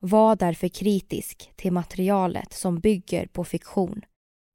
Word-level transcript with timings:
Var 0.00 0.36
därför 0.36 0.68
kritisk 0.68 1.52
till 1.56 1.72
materialet 1.72 2.52
som 2.52 2.80
bygger 2.80 3.26
på 3.26 3.44
fiktion, 3.44 4.04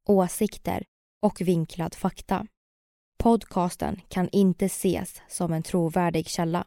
åsikter 0.08 0.84
och 1.22 1.40
vinklad 1.40 1.94
fakta. 1.94 2.46
Podcasten 3.18 4.00
kan 4.08 4.28
inte 4.32 4.64
ses 4.64 5.22
som 5.28 5.52
en 5.52 5.62
trovärdig 5.62 6.28
källa. 6.28 6.64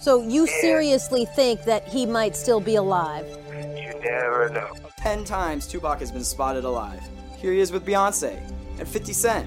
So 0.00 0.10
you 0.24 0.46
seriously 0.46 1.26
think 1.26 1.64
that 1.64 1.82
he 1.82 2.06
might 2.06 2.36
still 2.36 2.60
be 2.64 2.78
alive? 2.78 3.28
You 3.30 4.00
never 4.00 4.48
know. 4.48 4.76
Ten 5.02 5.24
times 5.24 5.68
Tupac 5.68 6.00
has 6.00 6.12
been 6.12 6.24
spotted 6.24 6.64
alive. 6.64 7.02
Here 7.42 7.52
he 7.52 7.60
is 7.60 7.72
with 7.72 7.84
Beyonce 7.84 8.36
and 8.78 8.88
50 8.88 9.14
Cent 9.14 9.46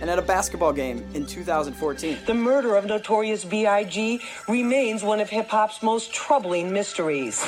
and 0.00 0.10
at 0.10 0.18
a 0.18 0.22
basketball 0.22 0.72
game 0.72 1.04
in 1.14 1.26
2014. 1.26 2.18
The 2.26 2.34
murder 2.34 2.76
of 2.76 2.86
Notorious 2.86 3.44
B.I.G. 3.44 4.20
remains 4.48 5.02
one 5.02 5.20
of 5.20 5.30
hip 5.30 5.48
hop's 5.48 5.82
most 5.82 6.12
troubling 6.12 6.72
mysteries. 6.72 7.44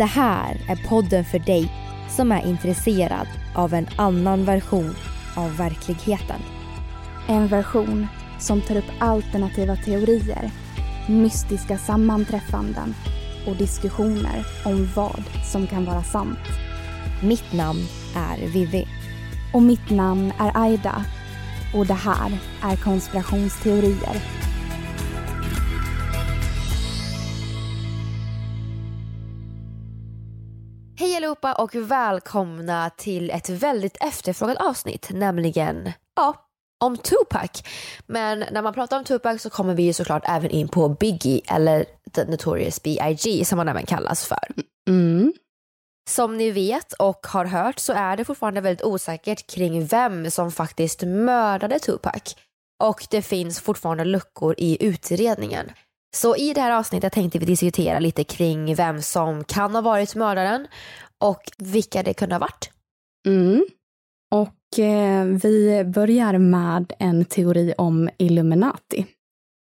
Det 0.00 0.04
här 0.04 0.60
är 0.68 0.88
podden 0.88 1.24
för 1.24 1.38
dig 1.38 1.72
som 2.16 2.32
är 2.32 2.46
intresserad 2.46 3.26
av 3.54 3.74
en 3.74 3.88
annan 3.96 4.44
version 4.44 4.94
av 5.36 5.56
verkligheten. 5.56 6.40
En 7.28 7.48
version 7.48 8.06
som 8.38 8.60
tar 8.60 8.76
upp 8.76 8.92
alternativa 8.98 9.76
teorier, 9.76 10.50
mystiska 11.10 11.78
sammanträffanden 11.78 12.94
och 13.46 13.56
diskussioner 13.56 14.46
om 14.64 14.88
vad 14.94 15.24
som 15.52 15.66
kan 15.66 15.84
vara 15.84 16.02
sant. 16.02 16.38
Mitt 17.22 17.52
namn 17.52 17.80
är 18.16 18.46
Vivi. 18.46 18.88
Och 19.54 19.62
mitt 19.62 19.90
namn 19.90 20.32
är 20.38 20.52
Aida. 20.54 21.04
Och 21.74 21.86
det 21.86 21.94
här 21.94 22.38
är 22.62 22.76
konspirationsteorier. 22.76 24.22
Hej 30.98 31.16
allihopa 31.16 31.54
och 31.54 31.74
välkomna 31.74 32.90
till 32.90 33.30
ett 33.30 33.48
väldigt 33.50 33.96
efterfrågat 34.00 34.56
avsnitt, 34.56 35.10
nämligen 35.12 35.92
ja, 36.16 36.49
om 36.80 36.96
Tupac. 36.96 37.62
Men 38.06 38.44
när 38.50 38.62
man 38.62 38.74
pratar 38.74 38.98
om 38.98 39.04
Tupac 39.04 39.42
så 39.42 39.50
kommer 39.50 39.74
vi 39.74 39.82
ju 39.82 39.92
såklart 39.92 40.22
även 40.26 40.50
in 40.50 40.68
på 40.68 40.88
Biggie 40.88 41.40
eller 41.46 41.84
The 42.14 42.24
Notorious 42.24 42.82
B.I.G. 42.82 43.44
som 43.44 43.58
han 43.58 43.68
även 43.68 43.86
kallas 43.86 44.24
för. 44.26 44.48
Mm. 44.88 45.32
Som 46.10 46.36
ni 46.36 46.50
vet 46.50 46.92
och 46.92 47.26
har 47.26 47.44
hört 47.44 47.78
så 47.78 47.92
är 47.92 48.16
det 48.16 48.24
fortfarande 48.24 48.60
väldigt 48.60 48.84
osäkert 48.84 49.46
kring 49.46 49.86
vem 49.86 50.30
som 50.30 50.52
faktiskt 50.52 51.02
mördade 51.02 51.78
Tupac. 51.78 52.36
Och 52.82 53.06
det 53.10 53.22
finns 53.22 53.60
fortfarande 53.60 54.04
luckor 54.04 54.54
i 54.58 54.86
utredningen. 54.86 55.72
Så 56.16 56.36
i 56.36 56.52
det 56.52 56.60
här 56.60 56.70
avsnittet 56.70 57.12
tänkte 57.12 57.38
vi 57.38 57.44
diskutera 57.44 57.98
lite 57.98 58.24
kring 58.24 58.74
vem 58.74 59.02
som 59.02 59.44
kan 59.44 59.74
ha 59.74 59.82
varit 59.82 60.14
mördaren 60.14 60.66
och 61.18 61.42
vilka 61.58 62.02
det 62.02 62.14
kunde 62.14 62.34
ha 62.34 62.40
varit. 62.40 62.70
Mm. 63.26 63.66
Och 64.30 64.78
eh, 64.78 65.24
vi 65.24 65.84
börjar 65.84 66.38
med 66.38 66.92
en 66.98 67.24
teori 67.24 67.74
om 67.78 68.10
Illuminati. 68.18 69.06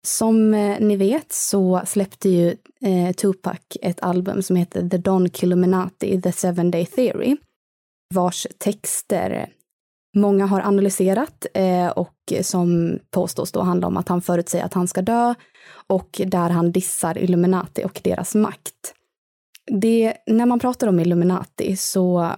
Som 0.07 0.55
eh, 0.55 0.81
ni 0.81 0.97
vet 0.97 1.33
så 1.33 1.83
släppte 1.87 2.29
ju 2.29 2.57
eh, 2.81 3.13
Tupac 3.13 3.61
ett 3.83 4.01
album 4.01 4.43
som 4.43 4.57
heter 4.57 4.89
The 4.89 4.99
Don 4.99 5.31
Killuminati, 5.31 6.23
The 6.23 6.33
Seven 6.33 6.71
Day 6.71 6.87
Theory, 6.87 7.37
vars 8.15 8.47
texter 8.59 9.49
många 10.17 10.47
har 10.47 10.61
analyserat 10.61 11.47
eh, 11.55 11.89
och 11.89 12.33
som 12.43 12.99
påstås 13.11 13.53
då 13.53 13.61
handla 13.61 13.87
om 13.87 13.97
att 13.97 14.09
han 14.09 14.23
förutsäger 14.23 14.65
att 14.65 14.75
han 14.75 14.89
ska 14.89 15.03
dö 15.03 15.35
och 15.87 16.21
där 16.27 16.51
han 16.51 16.73
dissar 16.73 17.19
Illuminati 17.19 17.85
och 17.85 18.01
deras 18.05 18.35
makt. 18.35 18.95
Det, 19.67 20.15
när 20.27 20.47
man 20.47 20.59
pratar 20.59 20.87
om 20.87 21.01
Illuminati 21.01 21.77
så 21.77 22.33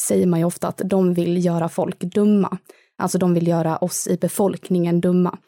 säger 0.00 0.26
man 0.26 0.38
ju 0.38 0.44
ofta 0.44 0.68
att 0.68 0.80
de 0.84 1.14
vill 1.14 1.44
göra 1.44 1.68
folk 1.68 2.00
dumma. 2.00 2.58
Alltså 2.98 3.18
de 3.18 3.34
vill 3.34 3.48
göra 3.48 3.76
oss 3.76 4.08
i 4.08 4.16
befolkningen 4.16 5.00
dumma. 5.00 5.38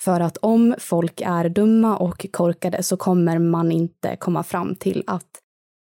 För 0.00 0.20
att 0.20 0.36
om 0.36 0.74
folk 0.78 1.20
är 1.20 1.48
dumma 1.48 1.96
och 1.96 2.26
korkade 2.30 2.82
så 2.82 2.96
kommer 2.96 3.38
man 3.38 3.72
inte 3.72 4.16
komma 4.16 4.42
fram 4.42 4.74
till 4.74 5.04
att 5.06 5.40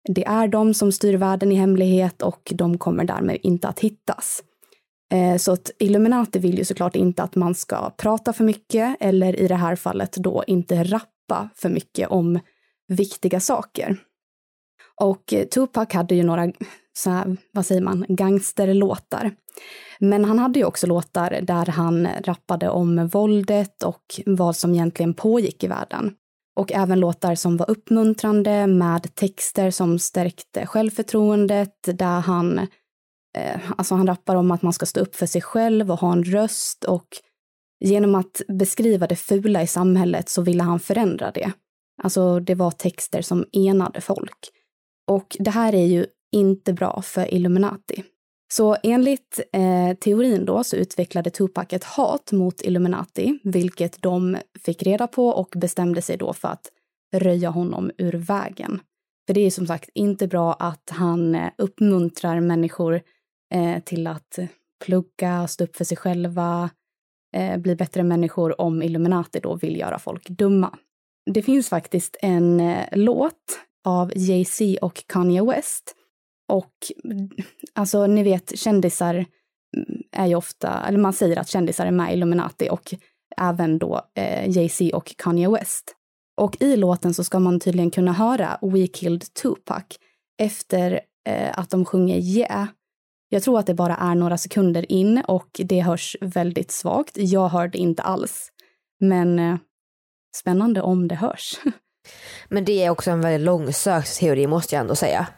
det 0.09 0.25
är 0.25 0.49
de 0.49 0.75
som 0.75 0.93
styr 0.93 1.15
världen 1.15 1.53
i 1.53 1.55
hemlighet 1.55 2.23
och 2.23 2.53
de 2.55 2.79
kommer 2.79 3.05
därmed 3.05 3.39
inte 3.43 3.69
att 3.69 3.81
hittas. 3.81 4.43
Eh, 5.13 5.37
så 5.37 5.53
att 5.53 5.71
Illuminati 5.79 6.39
vill 6.39 6.59
ju 6.59 6.65
såklart 6.65 6.97
inte 6.97 7.23
att 7.23 7.35
man 7.35 7.55
ska 7.55 7.91
prata 7.91 8.33
för 8.33 8.45
mycket 8.45 8.97
eller 9.01 9.41
i 9.41 9.49
det 9.49 9.55
här 9.55 9.77
fallet 9.77 10.13
då 10.17 10.45
inte 10.47 10.85
rappa 10.85 11.49
för 11.55 11.69
mycket 11.69 12.09
om 12.09 12.41
viktiga 12.89 13.41
saker. 13.41 13.99
Och 15.01 15.33
eh, 15.33 15.47
Tupac 15.47 15.93
hade 15.93 16.15
ju 16.15 16.23
några, 16.23 16.53
så 16.93 17.11
här, 17.11 17.37
vad 17.53 17.67
säger 17.67 17.83
man, 17.83 18.05
gangsterlåtar. 18.09 19.31
Men 19.99 20.25
han 20.25 20.39
hade 20.39 20.59
ju 20.59 20.65
också 20.65 20.87
låtar 20.87 21.41
där 21.43 21.67
han 21.67 22.09
rappade 22.25 22.69
om 22.69 23.09
våldet 23.09 23.83
och 23.83 24.03
vad 24.27 24.57
som 24.57 24.75
egentligen 24.75 25.15
pågick 25.15 25.65
i 25.65 25.67
världen. 25.67 26.15
Och 26.57 26.73
även 26.73 27.01
låtar 27.01 27.35
som 27.35 27.57
var 27.57 27.71
uppmuntrande 27.71 28.67
med 28.67 29.15
texter 29.15 29.71
som 29.71 29.99
stärkte 29.99 30.67
självförtroendet, 30.67 31.75
där 31.85 32.21
han, 32.21 32.59
eh, 33.39 33.61
alltså 33.77 33.95
han 33.95 34.07
rappar 34.07 34.37
om 34.37 34.51
att 34.51 34.63
man 34.63 34.73
ska 34.73 34.87
stå 34.87 35.01
upp 35.01 35.15
för 35.15 35.27
sig 35.27 35.43
själv 35.43 35.91
och 35.91 35.99
ha 35.99 36.13
en 36.13 36.25
röst 36.25 36.85
och 36.85 37.07
genom 37.81 38.15
att 38.15 38.41
beskriva 38.49 39.07
det 39.07 39.17
fula 39.17 39.63
i 39.63 39.67
samhället 39.67 40.29
så 40.29 40.43
ville 40.43 40.63
han 40.63 40.81
förändra 40.81 41.31
det. 41.31 41.53
Alltså 42.03 42.41
det 42.41 42.55
var 42.55 42.71
texter 42.71 43.23
som 43.23 43.45
enade 43.53 44.01
folk. 44.01 44.39
Och 45.07 45.37
det 45.39 45.51
här 45.51 45.75
är 45.75 45.87
ju 45.87 46.07
inte 46.33 46.73
bra 46.73 47.03
för 47.03 47.35
Illuminati. 47.35 48.05
Så 48.53 48.77
enligt 48.83 49.41
eh, 49.53 49.97
teorin 49.97 50.45
då 50.45 50.65
så 50.65 50.77
utvecklade 50.77 51.31
Tupac 51.31 51.67
ett 51.71 51.85
hat 51.85 52.33
mot 52.33 52.63
Illuminati, 52.63 53.39
vilket 53.45 54.03
de 54.03 54.37
fick 54.65 54.83
reda 54.83 55.07
på 55.07 55.29
och 55.29 55.53
bestämde 55.57 56.03
sig 56.03 56.17
då 56.17 56.33
för 56.33 56.49
att 56.49 56.71
röja 57.15 57.51
honom 57.51 57.91
ur 57.99 58.13
vägen. 58.13 58.81
För 59.27 59.35
det 59.35 59.41
är 59.41 59.51
som 59.51 59.67
sagt 59.67 59.91
inte 59.95 60.27
bra 60.27 60.53
att 60.53 60.91
han 60.91 61.35
eh, 61.35 61.51
uppmuntrar 61.59 62.41
människor 62.41 63.01
eh, 63.55 63.83
till 63.83 64.07
att 64.07 64.39
plugga, 64.85 65.49
stå 65.49 65.65
upp 65.65 65.77
för 65.77 65.85
sig 65.85 65.97
själva, 65.97 66.71
eh, 67.37 67.59
bli 67.59 67.77
bättre 67.77 68.03
människor 68.03 68.61
om 68.61 68.83
Illuminati 68.83 69.41
då 69.41 69.55
vill 69.55 69.77
göra 69.77 69.99
folk 69.99 70.29
dumma. 70.29 70.79
Det 71.31 71.43
finns 71.43 71.69
faktiskt 71.69 72.17
en 72.23 72.61
eh, 72.61 72.87
låt 72.93 73.61
av 73.85 74.13
Jay-Z 74.17 74.79
och 74.83 75.05
Kanye 75.07 75.45
West. 75.45 75.95
Och 76.49 76.73
alltså 77.75 78.07
ni 78.07 78.23
vet 78.23 78.59
kändisar 78.59 79.15
mm, 79.15 80.03
är 80.13 80.27
ju 80.27 80.35
ofta, 80.35 80.85
eller 80.89 80.99
man 80.99 81.13
säger 81.13 81.37
att 81.37 81.49
kändisar 81.49 81.87
är 81.87 81.91
med 81.91 82.11
i 82.11 82.15
Illuminati 82.15 82.69
och 82.71 82.95
även 83.37 83.79
då 83.79 84.01
eh, 84.15 84.51
Jay-Z 84.51 84.97
och 84.97 85.15
Kanye 85.17 85.51
West. 85.51 85.97
Och 86.37 86.57
i 86.63 86.77
låten 86.77 87.15
så 87.15 87.25
ska 87.25 87.39
man 87.39 87.61
tydligen 87.61 87.91
kunna 87.91 88.13
höra 88.13 88.59
We 88.63 88.87
Killed 88.87 89.35
Tupac 89.35 89.85
efter 90.39 91.01
eh, 91.29 91.59
att 91.59 91.71
de 91.71 91.85
sjunger 91.85 92.19
Yeah. 92.19 92.67
Jag 93.29 93.43
tror 93.43 93.59
att 93.59 93.67
det 93.67 93.75
bara 93.75 93.97
är 93.97 94.15
några 94.15 94.39
sekunder 94.39 94.93
in 94.93 95.23
och 95.29 95.61
det 95.65 95.81
hörs 95.81 96.17
väldigt 96.21 96.71
svagt. 96.71 97.17
Jag 97.17 97.49
hörde 97.49 97.79
inte 97.79 98.03
alls. 98.03 98.53
Men 99.01 99.39
eh, 99.39 99.57
spännande 100.37 100.83
om 100.83 101.09
det 101.09 101.15
hörs. 101.15 101.61
Men 102.49 102.65
det 102.65 102.85
är 102.85 102.91
också 102.91 103.11
en 103.11 103.21
väldigt 103.21 103.47
långsökt 103.47 104.19
teori 104.19 104.47
måste 104.47 104.75
jag 104.75 104.81
ändå 104.81 104.95
säga. 104.95 105.29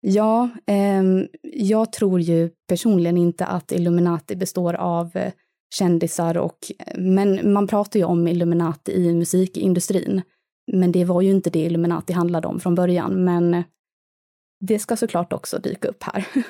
Ja, 0.00 0.48
eh, 0.66 1.02
jag 1.42 1.92
tror 1.92 2.20
ju 2.20 2.50
personligen 2.68 3.16
inte 3.16 3.46
att 3.46 3.72
Illuminati 3.72 4.36
består 4.36 4.74
av 4.74 5.16
eh, 5.16 5.32
kändisar 5.74 6.36
och, 6.36 6.58
eh, 6.78 6.98
men 6.98 7.52
man 7.52 7.66
pratar 7.66 7.98
ju 7.98 8.04
om 8.04 8.28
Illuminati 8.28 8.92
i 8.92 9.14
musikindustrin. 9.14 10.22
Men 10.72 10.92
det 10.92 11.04
var 11.04 11.22
ju 11.22 11.30
inte 11.30 11.50
det 11.50 11.58
Illuminati 11.58 12.12
handlade 12.12 12.48
om 12.48 12.60
från 12.60 12.74
början, 12.74 13.24
men 13.24 13.64
det 14.60 14.78
ska 14.78 14.96
såklart 14.96 15.32
också 15.32 15.58
dyka 15.58 15.88
upp 15.88 16.02
här. 16.02 16.26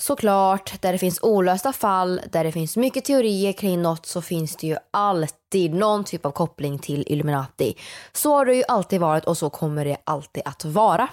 Såklart, 0.00 0.82
där 0.82 0.92
det 0.92 0.98
finns 0.98 1.22
olösta 1.22 1.72
fall, 1.72 2.20
där 2.32 2.44
det 2.44 2.52
finns 2.52 2.76
mycket 2.76 3.04
teorier 3.04 3.52
kring 3.52 3.82
något 3.82 4.06
så 4.06 4.22
finns 4.22 4.56
det 4.56 4.66
ju 4.66 4.76
alltid 4.90 5.74
någon 5.74 6.04
typ 6.04 6.26
av 6.26 6.30
koppling 6.30 6.78
till 6.78 7.04
Illuminati. 7.06 7.74
Så 8.12 8.34
har 8.34 8.44
det 8.44 8.54
ju 8.54 8.62
alltid 8.68 9.00
varit 9.00 9.24
och 9.24 9.36
så 9.38 9.50
kommer 9.50 9.84
det 9.84 9.96
alltid 10.04 10.42
att 10.46 10.64
vara. 10.64 11.08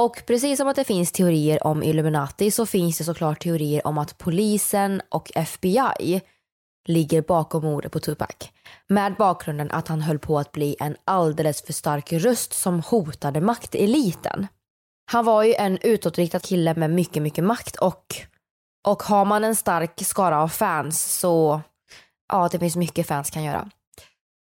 Och 0.00 0.22
precis 0.26 0.58
som 0.58 0.68
att 0.68 0.76
det 0.76 0.84
finns 0.84 1.12
teorier 1.12 1.66
om 1.66 1.82
Illuminati 1.82 2.50
så 2.50 2.66
finns 2.66 2.98
det 2.98 3.04
såklart 3.04 3.42
teorier 3.42 3.86
om 3.86 3.98
att 3.98 4.18
polisen 4.18 5.02
och 5.08 5.30
FBI 5.34 6.20
ligger 6.88 7.22
bakom 7.22 7.64
mordet 7.64 7.92
på 7.92 8.00
Tupac. 8.00 8.36
Med 8.88 9.14
bakgrunden 9.14 9.70
att 9.70 9.88
han 9.88 10.00
höll 10.00 10.18
på 10.18 10.38
att 10.38 10.52
bli 10.52 10.76
en 10.80 10.96
alldeles 11.04 11.62
för 11.62 11.72
stark 11.72 12.12
röst 12.12 12.52
som 12.52 12.80
hotade 12.80 13.40
makteliten. 13.40 14.46
Han 15.12 15.24
var 15.24 15.42
ju 15.42 15.54
en 15.54 15.78
utåtriktad 15.82 16.40
kille 16.40 16.74
med 16.74 16.90
mycket, 16.90 17.22
mycket 17.22 17.44
makt 17.44 17.76
och, 17.76 18.14
och 18.86 19.02
har 19.02 19.24
man 19.24 19.44
en 19.44 19.56
stark 19.56 20.00
skara 20.04 20.42
av 20.42 20.48
fans 20.48 21.18
så 21.18 21.60
ja, 22.32 22.48
det 22.52 22.58
finns 22.58 22.76
mycket 22.76 23.06
fans 23.06 23.30
kan 23.30 23.44
göra. 23.44 23.68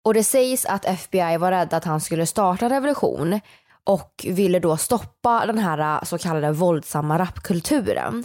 Och 0.05 0.15
det 0.15 0.25
sägs 0.25 0.65
att 0.65 0.85
FBI 0.85 1.37
var 1.37 1.51
rädda 1.51 1.77
att 1.77 1.85
han 1.85 2.01
skulle 2.01 2.27
starta 2.27 2.71
revolution 2.71 3.41
och 3.85 4.27
ville 4.29 4.59
då 4.59 4.77
stoppa 4.77 5.47
den 5.47 5.59
här 5.59 5.79
äh, 5.79 6.05
så 6.05 6.19
kallade 6.19 6.53
våldsamma 6.53 7.19
rapkulturen. 7.19 8.25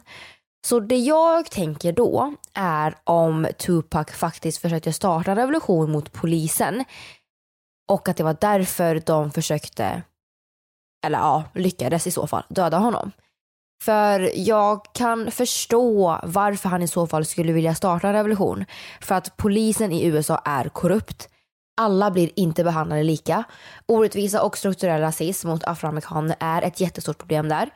Så 0.68 0.80
det 0.80 0.98
jag 0.98 1.52
tänker 1.52 1.94
då 1.94 2.34
är 2.54 2.96
om 3.04 3.48
Tupac 3.58 4.08
faktiskt 4.12 4.62
försökte 4.62 4.94
starta 4.94 5.36
revolution 5.36 5.92
mot 5.92 6.12
polisen 6.12 6.86
och 7.92 8.10
att 8.10 8.18
det 8.18 8.24
var 8.24 8.38
därför 8.42 9.02
de 9.06 9.32
försökte, 9.32 10.02
eller 11.06 11.18
ja, 11.18 11.44
lyckades 11.53 12.07
i 12.07 12.12
så 12.12 12.27
fall, 12.27 12.44
döda 12.50 12.77
honom. 12.77 13.12
För 13.83 14.31
jag 14.36 14.86
kan 14.94 15.31
förstå 15.31 16.19
varför 16.24 16.69
han 16.69 16.83
i 16.83 16.88
så 16.88 17.07
fall 17.07 17.25
skulle 17.25 17.51
vilja 17.51 17.75
starta 17.75 18.07
en 18.07 18.13
revolution. 18.13 18.65
För 19.01 19.15
att 19.15 19.38
polisen 19.38 19.92
i 19.92 20.06
USA 20.06 20.42
är 20.45 20.69
korrupt. 20.69 21.30
Alla 21.81 22.12
blir 22.12 22.30
inte 22.36 22.63
behandlade 22.63 23.03
lika. 23.03 23.44
Orättvisa 23.86 24.44
och 24.44 24.57
strukturell 24.57 25.01
rasism 25.01 25.48
mot 25.48 25.63
afroamerikaner 25.63 26.36
är 26.39 26.62
ett 26.62 26.80
jättestort 26.80 27.18
problem 27.18 27.50
där. 27.50 27.69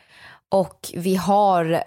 Och 0.52 0.92
vi 0.96 1.16
har 1.16 1.84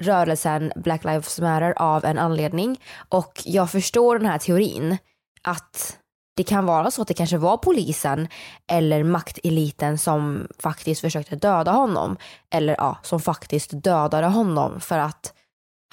rörelsen 0.00 0.72
Black 0.76 1.04
Lives 1.04 1.40
Matter 1.40 1.74
av 1.76 2.04
en 2.04 2.18
anledning. 2.18 2.80
Och 3.08 3.42
jag 3.44 3.70
förstår 3.70 4.18
den 4.18 4.26
här 4.26 4.38
teorin 4.38 4.98
att 5.42 5.99
det 6.40 6.44
kan 6.44 6.66
vara 6.66 6.90
så 6.90 7.02
att 7.02 7.08
det 7.08 7.14
kanske 7.14 7.36
var 7.36 7.56
polisen 7.56 8.28
eller 8.72 9.04
makteliten 9.04 9.98
som 9.98 10.48
faktiskt 10.58 11.00
försökte 11.00 11.36
döda 11.36 11.72
honom. 11.72 12.16
Eller 12.50 12.74
ja, 12.78 12.98
som 13.02 13.20
faktiskt 13.20 13.70
dödade 13.72 14.26
honom 14.26 14.80
för 14.80 14.98
att 14.98 15.34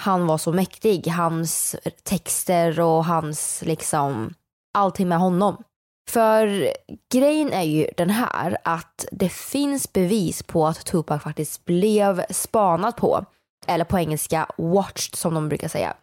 han 0.01 0.27
var 0.27 0.37
så 0.37 0.53
mäktig. 0.53 1.07
Hans 1.07 1.75
texter 2.03 2.79
och 2.79 3.05
hans 3.05 3.63
liksom 3.65 4.33
allting 4.77 5.07
med 5.07 5.19
honom. 5.19 5.63
För 6.09 6.73
grejen 7.13 7.53
är 7.53 7.63
ju 7.63 7.89
den 7.97 8.09
här 8.09 8.57
att 8.63 9.05
det 9.11 9.29
finns 9.29 9.93
bevis 9.93 10.43
på 10.43 10.67
att 10.67 10.85
Tupac 10.85 11.23
faktiskt 11.23 11.65
blev 11.65 12.25
spanad 12.29 12.95
på. 12.95 13.25
Eller 13.67 13.85
på 13.85 13.99
engelska 13.99 14.47
watched 14.57 15.15
som 15.15 15.33
de 15.33 15.49
brukar 15.49 15.67
säga. 15.67 15.93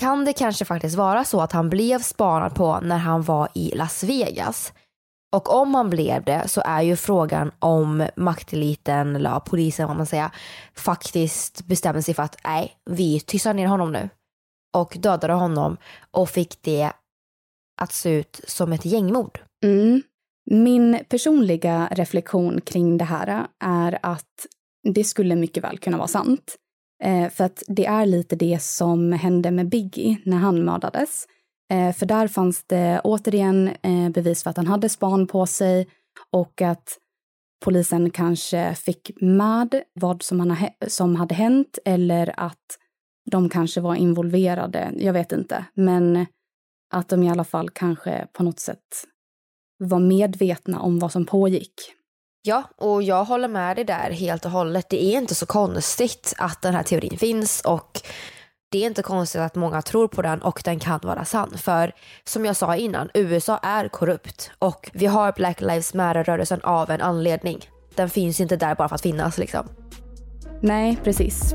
Kan 0.00 0.24
det 0.24 0.32
kanske 0.32 0.64
faktiskt 0.64 0.96
vara 0.96 1.24
så 1.24 1.40
att 1.40 1.52
han 1.52 1.70
blev 1.70 1.98
spanad 1.98 2.54
på 2.54 2.80
när 2.80 2.98
han 2.98 3.22
var 3.22 3.48
i 3.54 3.72
Las 3.74 4.04
Vegas? 4.04 4.72
Och 5.34 5.54
om 5.54 5.74
han 5.74 5.90
blev 5.90 6.24
det 6.24 6.48
så 6.48 6.62
är 6.64 6.82
ju 6.82 6.96
frågan 6.96 7.52
om 7.58 8.08
makteliten, 8.16 9.16
eller 9.16 9.40
polisen 9.40 9.88
vad 9.88 9.96
man 9.96 10.06
säger, 10.06 10.30
faktiskt 10.74 11.66
bestämmer 11.66 12.00
sig 12.00 12.14
för 12.14 12.22
att 12.22 12.36
nej, 12.44 12.72
vi 12.90 13.20
tystar 13.20 13.54
ner 13.54 13.66
honom 13.66 13.92
nu. 13.92 14.08
Och 14.76 14.96
dödade 14.98 15.32
honom 15.32 15.76
och 16.10 16.28
fick 16.28 16.62
det 16.62 16.92
att 17.80 17.92
se 17.92 18.10
ut 18.10 18.40
som 18.46 18.72
ett 18.72 18.84
gängmord. 18.84 19.40
Mm. 19.64 20.02
Min 20.50 20.98
personliga 21.08 21.88
reflektion 21.90 22.60
kring 22.60 22.98
det 22.98 23.04
här 23.04 23.46
är 23.64 23.98
att 24.02 24.46
det 24.94 25.04
skulle 25.04 25.36
mycket 25.36 25.64
väl 25.64 25.78
kunna 25.78 25.96
vara 25.96 26.08
sant. 26.08 26.56
Eh, 27.02 27.30
för 27.30 27.44
att 27.44 27.62
det 27.68 27.86
är 27.86 28.06
lite 28.06 28.36
det 28.36 28.62
som 28.62 29.12
hände 29.12 29.50
med 29.50 29.68
Biggie 29.68 30.18
när 30.24 30.36
han 30.36 30.64
mördades. 30.64 31.26
Eh, 31.70 31.92
för 31.92 32.06
där 32.06 32.28
fanns 32.28 32.64
det 32.64 33.00
återigen 33.04 33.68
eh, 33.82 34.08
bevis 34.10 34.42
för 34.42 34.50
att 34.50 34.56
han 34.56 34.66
hade 34.66 34.88
span 34.88 35.26
på 35.26 35.46
sig 35.46 35.88
och 36.30 36.62
att 36.62 36.98
polisen 37.64 38.10
kanske 38.10 38.74
fick 38.74 39.10
med 39.20 39.82
vad 39.94 40.22
som, 40.22 40.40
han 40.40 40.56
som 40.86 41.16
hade 41.16 41.34
hänt 41.34 41.78
eller 41.84 42.34
att 42.40 42.78
de 43.30 43.48
kanske 43.48 43.80
var 43.80 43.94
involverade. 43.94 44.92
Jag 44.96 45.12
vet 45.12 45.32
inte, 45.32 45.64
men 45.74 46.26
att 46.92 47.08
de 47.08 47.22
i 47.22 47.30
alla 47.30 47.44
fall 47.44 47.70
kanske 47.70 48.26
på 48.32 48.42
något 48.42 48.58
sätt 48.58 49.04
var 49.78 49.98
medvetna 49.98 50.80
om 50.80 50.98
vad 50.98 51.12
som 51.12 51.26
pågick. 51.26 51.74
Ja, 52.46 52.62
och 52.76 53.02
jag 53.02 53.24
håller 53.24 53.48
med 53.48 53.76
dig 53.76 53.84
där 53.84 54.10
helt 54.10 54.44
och 54.44 54.50
hållet. 54.50 54.88
Det 54.88 55.04
är 55.04 55.18
inte 55.18 55.34
så 55.34 55.46
konstigt 55.46 56.34
att 56.38 56.62
den 56.62 56.74
här 56.74 56.82
teorin 56.82 57.18
finns 57.18 57.60
och 57.60 58.00
det 58.70 58.78
är 58.78 58.86
inte 58.86 59.02
konstigt 59.02 59.40
att 59.40 59.54
många 59.54 59.82
tror 59.82 60.08
på 60.08 60.22
den 60.22 60.42
och 60.42 60.62
den 60.64 60.78
kan 60.78 61.00
vara 61.02 61.24
sann. 61.24 61.58
För 61.58 61.92
som 62.24 62.44
jag 62.44 62.56
sa 62.56 62.76
innan, 62.76 63.10
USA 63.14 63.58
är 63.58 63.88
korrupt 63.88 64.50
och 64.58 64.90
vi 64.92 65.06
har 65.06 65.32
Black 65.32 65.60
Lives 65.60 65.94
Matter-rörelsen 65.94 66.60
av 66.62 66.90
en 66.90 67.00
anledning. 67.00 67.70
Den 67.94 68.10
finns 68.10 68.40
inte 68.40 68.56
där 68.56 68.74
bara 68.74 68.88
för 68.88 68.94
att 68.94 69.02
finnas 69.02 69.38
liksom. 69.38 69.68
Nej, 70.60 70.98
precis. 71.04 71.54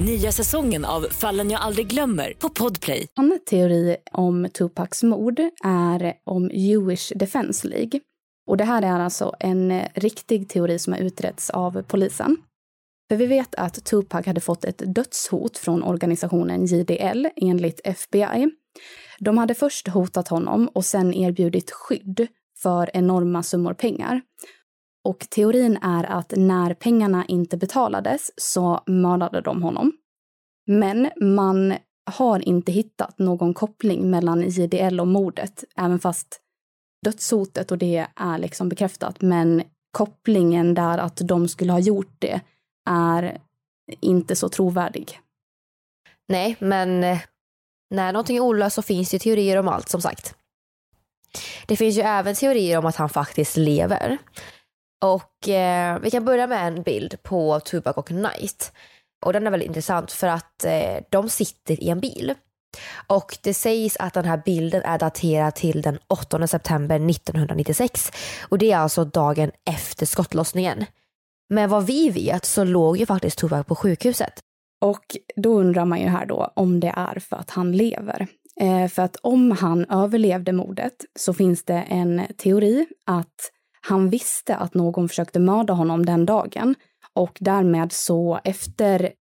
Nya 0.00 0.32
säsongen 0.32 0.84
av 0.84 1.06
Fallen 1.10 1.50
jag 1.50 1.60
aldrig 1.60 1.86
glömmer 1.86 2.32
på 2.38 2.48
Podplay. 2.48 3.06
En 3.18 3.38
teori 3.46 3.96
om 4.12 4.48
Tupacs 4.52 5.02
mord 5.02 5.40
är 5.64 6.14
om 6.24 6.50
Jewish 6.52 7.12
Defense 7.14 7.68
League. 7.68 8.00
Och 8.46 8.56
det 8.56 8.64
här 8.64 8.82
är 8.82 9.00
alltså 9.00 9.34
en 9.40 9.82
riktig 9.94 10.48
teori 10.48 10.78
som 10.78 10.92
har 10.92 11.00
utretts 11.00 11.50
av 11.50 11.82
polisen. 11.82 12.36
För 13.08 13.16
vi 13.16 13.26
vet 13.26 13.54
att 13.54 13.84
Tupac 13.84 14.26
hade 14.26 14.40
fått 14.40 14.64
ett 14.64 14.82
dödshot 14.86 15.58
från 15.58 15.82
organisationen 15.82 16.66
JDL 16.66 17.26
enligt 17.36 17.80
FBI. 17.84 18.50
De 19.18 19.38
hade 19.38 19.54
först 19.54 19.88
hotat 19.88 20.28
honom 20.28 20.68
och 20.68 20.84
sen 20.84 21.14
erbjudit 21.14 21.70
skydd 21.70 22.26
för 22.62 22.90
enorma 22.94 23.42
summor 23.42 23.74
pengar. 23.74 24.20
Och 25.04 25.26
teorin 25.30 25.78
är 25.82 26.04
att 26.04 26.32
när 26.36 26.74
pengarna 26.74 27.24
inte 27.24 27.56
betalades 27.56 28.30
så 28.36 28.80
mördade 28.86 29.40
de 29.40 29.62
honom. 29.62 29.92
Men 30.66 31.10
man 31.20 31.74
har 32.10 32.48
inte 32.48 32.72
hittat 32.72 33.18
någon 33.18 33.54
koppling 33.54 34.10
mellan 34.10 34.48
JDL 34.48 35.00
och 35.00 35.08
mordet, 35.08 35.64
även 35.76 35.98
fast 35.98 36.40
dödshotet 37.04 37.70
och 37.70 37.78
det 37.78 38.06
är 38.16 38.38
liksom 38.38 38.68
bekräftat. 38.68 39.20
Men 39.20 39.62
kopplingen 39.92 40.74
där 40.74 40.98
att 40.98 41.16
de 41.16 41.48
skulle 41.48 41.72
ha 41.72 41.78
gjort 41.78 42.16
det 42.18 42.40
är 42.90 43.38
inte 44.00 44.36
så 44.36 44.48
trovärdig. 44.48 45.20
Nej, 46.28 46.56
men 46.58 47.04
eh, 47.04 47.18
när 47.90 48.12
någonting 48.12 48.36
är 48.36 48.40
olöst 48.40 48.74
så 48.74 48.82
finns 48.82 49.10
det 49.10 49.18
teorier 49.18 49.56
om 49.56 49.68
allt 49.68 49.88
som 49.88 50.00
sagt. 50.00 50.34
Det 51.66 51.76
finns 51.76 51.96
ju 51.96 52.02
även 52.02 52.34
teorier 52.34 52.78
om 52.78 52.86
att 52.86 52.96
han 52.96 53.08
faktiskt 53.08 53.56
lever. 53.56 54.18
Och 55.04 55.48
eh, 55.48 55.98
vi 55.98 56.10
kan 56.10 56.24
börja 56.24 56.46
med 56.46 56.66
en 56.66 56.82
bild 56.82 57.22
på 57.22 57.60
Tupac 57.60 57.96
och 57.96 58.06
Knight. 58.06 58.72
Och 59.26 59.32
den 59.32 59.46
är 59.46 59.50
väldigt 59.50 59.68
intressant 59.68 60.12
för 60.12 60.26
att 60.26 60.64
eh, 60.64 60.96
de 61.10 61.28
sitter 61.28 61.82
i 61.82 61.88
en 61.88 62.00
bil. 62.00 62.34
Och 63.06 63.38
det 63.42 63.54
sägs 63.54 63.96
att 63.96 64.14
den 64.14 64.24
här 64.24 64.42
bilden 64.44 64.82
är 64.82 64.98
daterad 64.98 65.54
till 65.54 65.82
den 65.82 65.98
8 66.06 66.46
september 66.46 67.10
1996 67.10 68.12
och 68.48 68.58
det 68.58 68.72
är 68.72 68.76
alltså 68.76 69.04
dagen 69.04 69.50
efter 69.70 70.06
skottlossningen. 70.06 70.84
Men 71.48 71.70
vad 71.70 71.86
vi 71.86 72.10
vet 72.10 72.44
så 72.44 72.64
låg 72.64 72.96
ju 72.96 73.06
faktiskt 73.06 73.38
Tupac 73.38 73.66
på 73.66 73.74
sjukhuset. 73.74 74.40
Och 74.80 75.16
då 75.36 75.60
undrar 75.60 75.84
man 75.84 76.00
ju 76.00 76.06
här 76.06 76.26
då 76.26 76.52
om 76.56 76.80
det 76.80 76.92
är 76.96 77.18
för 77.18 77.36
att 77.36 77.50
han 77.50 77.72
lever. 77.72 78.26
Eh, 78.60 78.88
för 78.88 79.02
att 79.02 79.16
om 79.16 79.50
han 79.50 79.84
överlevde 79.84 80.52
mordet 80.52 81.04
så 81.18 81.34
finns 81.34 81.64
det 81.64 81.82
en 81.88 82.22
teori 82.38 82.86
att 83.06 83.50
han 83.86 84.10
visste 84.10 84.56
att 84.56 84.74
någon 84.74 85.08
försökte 85.08 85.40
mörda 85.40 85.72
honom 85.72 86.06
den 86.06 86.26
dagen 86.26 86.74
och 87.14 87.38
därmed 87.40 87.92
så 87.92 88.40
efter 88.44 89.12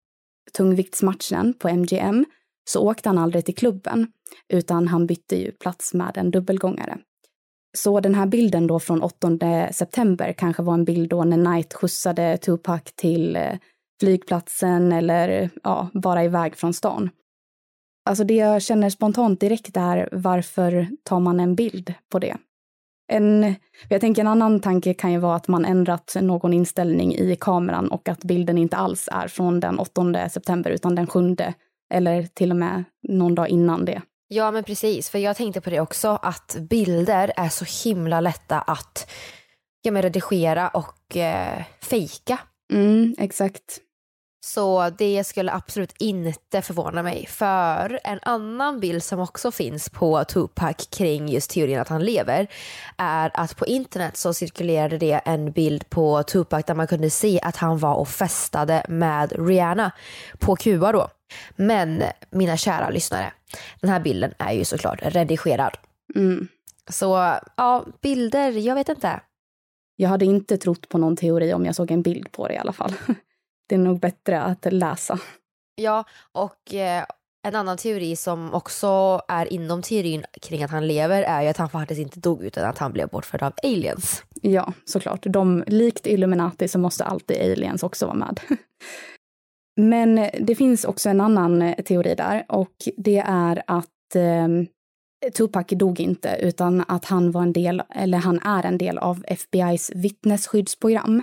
tungviktsmatchen 0.52 1.54
på 1.58 1.68
MGM 1.68 2.24
så 2.70 2.88
åkte 2.88 3.08
han 3.08 3.18
aldrig 3.18 3.44
till 3.44 3.54
klubben 3.54 4.06
utan 4.48 4.88
han 4.88 5.06
bytte 5.06 5.36
ju 5.36 5.52
plats 5.52 5.94
med 5.94 6.16
en 6.16 6.30
dubbelgångare. 6.30 6.98
Så 7.78 8.00
den 8.00 8.14
här 8.14 8.26
bilden 8.26 8.66
då 8.66 8.80
från 8.80 9.02
8 9.02 9.38
september 9.72 10.32
kanske 10.32 10.62
var 10.62 10.74
en 10.74 10.84
bild 10.84 11.10
då 11.10 11.24
när 11.24 11.44
Knight 11.44 11.74
skjutsade 11.74 12.36
Tupac 12.36 12.82
till 12.94 13.36
eh, 13.36 13.52
flygplatsen 14.00 14.92
eller 14.92 15.50
ja, 15.62 15.88
bara 15.94 16.24
iväg 16.24 16.56
från 16.56 16.74
stan. 16.74 17.10
Alltså 18.04 18.24
det 18.24 18.34
jag 18.34 18.62
känner 18.62 18.90
spontant 18.90 19.40
direkt 19.40 19.76
är 19.76 20.08
varför 20.12 20.88
tar 21.02 21.20
man 21.20 21.40
en 21.40 21.54
bild 21.54 21.94
på 22.08 22.18
det? 22.18 22.36
En, 23.12 23.54
jag 23.88 24.00
tänker 24.00 24.22
en 24.22 24.28
annan 24.28 24.60
tanke 24.60 24.94
kan 24.94 25.12
ju 25.12 25.18
vara 25.18 25.36
att 25.36 25.48
man 25.48 25.64
ändrat 25.64 26.16
någon 26.20 26.52
inställning 26.52 27.14
i 27.14 27.36
kameran 27.40 27.88
och 27.90 28.08
att 28.08 28.24
bilden 28.24 28.58
inte 28.58 28.76
alls 28.76 29.08
är 29.12 29.28
från 29.28 29.60
den 29.60 29.78
8 29.78 30.28
september 30.28 30.70
utan 30.70 30.94
den 30.94 31.06
7 31.06 31.36
eller 31.94 32.26
till 32.26 32.50
och 32.50 32.56
med 32.56 32.84
någon 33.08 33.34
dag 33.34 33.48
innan 33.48 33.84
det. 33.84 34.02
Ja 34.28 34.50
men 34.50 34.64
precis, 34.64 35.10
för 35.10 35.18
jag 35.18 35.36
tänkte 35.36 35.60
på 35.60 35.70
det 35.70 35.80
också 35.80 36.08
att 36.22 36.56
bilder 36.70 37.32
är 37.36 37.48
så 37.48 37.88
himla 37.88 38.20
lätta 38.20 38.60
att 38.60 39.10
ja, 39.82 39.92
men 39.92 40.02
redigera 40.02 40.68
och 40.68 41.16
eh, 41.16 41.62
fejka. 41.82 42.38
Mm, 42.72 43.14
exakt. 43.18 43.80
Så 44.44 44.90
det 44.90 45.24
skulle 45.24 45.52
absolut 45.52 45.94
inte 45.98 46.62
förvåna 46.62 47.02
mig. 47.02 47.26
För 47.26 48.00
en 48.04 48.18
annan 48.22 48.80
bild 48.80 49.02
som 49.02 49.20
också 49.20 49.50
finns 49.50 49.88
på 49.88 50.24
Tupac 50.24 50.88
kring 50.90 51.28
just 51.28 51.50
teorin 51.50 51.78
att 51.78 51.88
han 51.88 52.04
lever 52.04 52.46
är 52.96 53.30
att 53.34 53.56
på 53.56 53.66
internet 53.66 54.16
så 54.16 54.34
cirkulerade 54.34 54.98
det 54.98 55.20
en 55.24 55.52
bild 55.52 55.90
på 55.90 56.22
Tupac 56.22 56.64
där 56.64 56.74
man 56.74 56.86
kunde 56.86 57.10
se 57.10 57.40
att 57.42 57.56
han 57.56 57.78
var 57.78 57.94
och 57.94 58.08
festade 58.08 58.86
med 58.88 59.32
Rihanna 59.48 59.92
på 60.38 60.56
Kuba 60.56 60.92
då. 60.92 61.08
Men 61.56 62.02
mina 62.30 62.56
kära 62.56 62.90
lyssnare, 62.90 63.32
den 63.80 63.90
här 63.90 64.00
bilden 64.00 64.34
är 64.38 64.52
ju 64.52 64.64
såklart 64.64 64.98
redigerad. 65.02 65.76
Mm. 66.14 66.48
Så 66.88 67.36
ja, 67.56 67.84
bilder, 68.00 68.50
jag 68.50 68.74
vet 68.74 68.88
inte. 68.88 69.20
Jag 69.96 70.08
hade 70.08 70.24
inte 70.24 70.56
trott 70.56 70.88
på 70.88 70.98
någon 70.98 71.16
teori 71.16 71.54
om 71.54 71.66
jag 71.66 71.74
såg 71.74 71.90
en 71.90 72.02
bild 72.02 72.32
på 72.32 72.48
det 72.48 72.54
i 72.54 72.58
alla 72.58 72.72
fall. 72.72 72.92
Det 73.72 73.76
är 73.76 73.78
nog 73.78 74.00
bättre 74.00 74.42
att 74.42 74.72
läsa. 74.72 75.18
Ja, 75.74 76.04
och 76.32 76.74
eh, 76.74 77.04
en 77.46 77.54
annan 77.54 77.76
teori 77.76 78.16
som 78.16 78.54
också 78.54 79.20
är 79.28 79.52
inom 79.52 79.82
teorin 79.82 80.24
kring 80.42 80.62
att 80.62 80.70
han 80.70 80.86
lever 80.86 81.22
är 81.22 81.42
ju 81.42 81.48
att 81.48 81.56
han 81.56 81.70
faktiskt 81.70 82.00
inte 82.00 82.20
dog 82.20 82.44
utan 82.44 82.64
att 82.64 82.78
han 82.78 82.92
blev 82.92 83.08
bortförd 83.08 83.42
av 83.42 83.52
aliens. 83.62 84.24
Ja, 84.42 84.72
såklart. 84.84 85.20
De, 85.22 85.64
likt 85.66 86.06
Illuminati 86.06 86.68
så 86.68 86.78
måste 86.78 87.04
alltid 87.04 87.36
aliens 87.36 87.82
också 87.82 88.06
vara 88.06 88.16
med. 88.16 88.40
Men 89.76 90.30
det 90.40 90.54
finns 90.54 90.84
också 90.84 91.08
en 91.08 91.20
annan 91.20 91.62
eh, 91.62 91.84
teori 91.84 92.14
där 92.14 92.44
och 92.48 92.74
det 92.96 93.24
är 93.26 93.62
att 93.66 94.14
eh, 94.14 94.48
Tupac 95.30 95.66
dog 95.66 96.00
inte 96.00 96.38
utan 96.40 96.84
att 96.88 97.04
han 97.04 97.30
var 97.30 97.42
en 97.42 97.52
del, 97.52 97.82
eller 97.90 98.18
han 98.18 98.38
är 98.38 98.66
en 98.66 98.78
del 98.78 98.98
av 98.98 99.24
FBIs 99.28 99.90
vittnesskyddsprogram. 99.94 101.22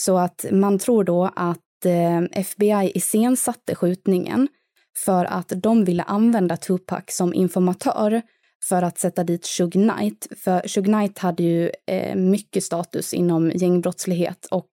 Så 0.00 0.18
att 0.18 0.44
man 0.50 0.78
tror 0.78 1.04
då 1.04 1.30
att 1.36 1.58
Eh, 1.86 2.22
FBI 2.32 2.92
iscensatte 2.94 3.74
skjutningen 3.74 4.48
för 4.96 5.24
att 5.24 5.52
de 5.56 5.84
ville 5.84 6.02
använda 6.02 6.56
Tupac 6.56 7.04
som 7.08 7.34
informatör 7.34 8.22
för 8.64 8.82
att 8.82 8.98
sätta 8.98 9.24
dit 9.24 9.46
Shug 9.46 9.72
Knight. 9.72 10.26
För 10.36 10.68
Shug 10.68 10.84
Knight 10.84 11.18
hade 11.18 11.42
ju 11.42 11.70
eh, 11.86 12.16
mycket 12.16 12.64
status 12.64 13.14
inom 13.14 13.50
gängbrottslighet 13.50 14.46
och 14.46 14.70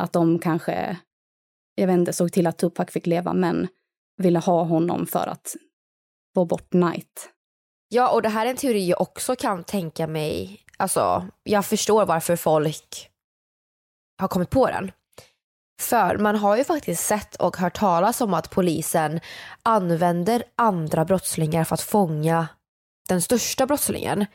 att 0.00 0.12
de 0.12 0.38
kanske 0.38 0.96
jag 1.74 1.86
vet 1.86 1.94
inte, 1.94 2.12
såg 2.12 2.32
till 2.32 2.46
att 2.46 2.58
Tupac 2.58 2.90
fick 2.90 3.06
leva 3.06 3.32
men 3.32 3.68
ville 4.16 4.38
ha 4.38 4.64
honom 4.64 5.06
för 5.06 5.26
att 5.26 5.56
få 6.34 6.44
bort 6.44 6.70
Knight. 6.70 7.30
Ja, 7.88 8.12
och 8.12 8.22
det 8.22 8.28
här 8.28 8.46
är 8.46 8.50
en 8.50 8.56
teori 8.56 8.88
jag 8.88 9.00
också 9.00 9.36
kan 9.36 9.64
tänka 9.64 10.06
mig, 10.06 10.60
alltså 10.76 11.26
jag 11.42 11.66
förstår 11.66 12.06
varför 12.06 12.36
folk 12.36 13.10
har 14.18 14.28
kommit 14.28 14.50
på 14.50 14.66
den. 14.66 14.92
För 15.80 16.18
man 16.18 16.36
har 16.36 16.56
ju 16.56 16.64
faktiskt 16.64 17.06
sett 17.06 17.36
och 17.36 17.56
hört 17.56 17.78
talas 17.78 18.20
om 18.20 18.34
att 18.34 18.50
polisen 18.50 19.20
använder 19.62 20.44
andra 20.56 21.04
brottslingar 21.04 21.64
för 21.64 21.74
att 21.74 21.80
fånga 21.80 22.48
den 23.08 23.22
största 23.22 23.66
brottslingen. 23.66 24.26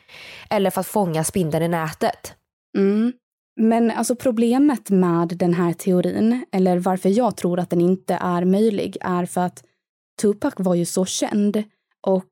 Eller 0.50 0.70
för 0.70 0.80
att 0.80 0.86
fånga 0.86 1.24
spindeln 1.24 1.64
i 1.64 1.68
nätet. 1.68 2.34
Mm. 2.78 3.12
Men 3.60 3.90
alltså 3.90 4.16
problemet 4.16 4.90
med 4.90 5.28
den 5.28 5.54
här 5.54 5.72
teorin, 5.72 6.44
eller 6.52 6.78
varför 6.78 7.08
jag 7.08 7.36
tror 7.36 7.58
att 7.58 7.70
den 7.70 7.80
inte 7.80 8.14
är 8.14 8.44
möjlig, 8.44 8.96
är 9.00 9.26
för 9.26 9.40
att 9.40 9.64
Tupac 10.22 10.54
var 10.56 10.74
ju 10.74 10.84
så 10.84 11.04
känd 11.04 11.62
och 12.06 12.28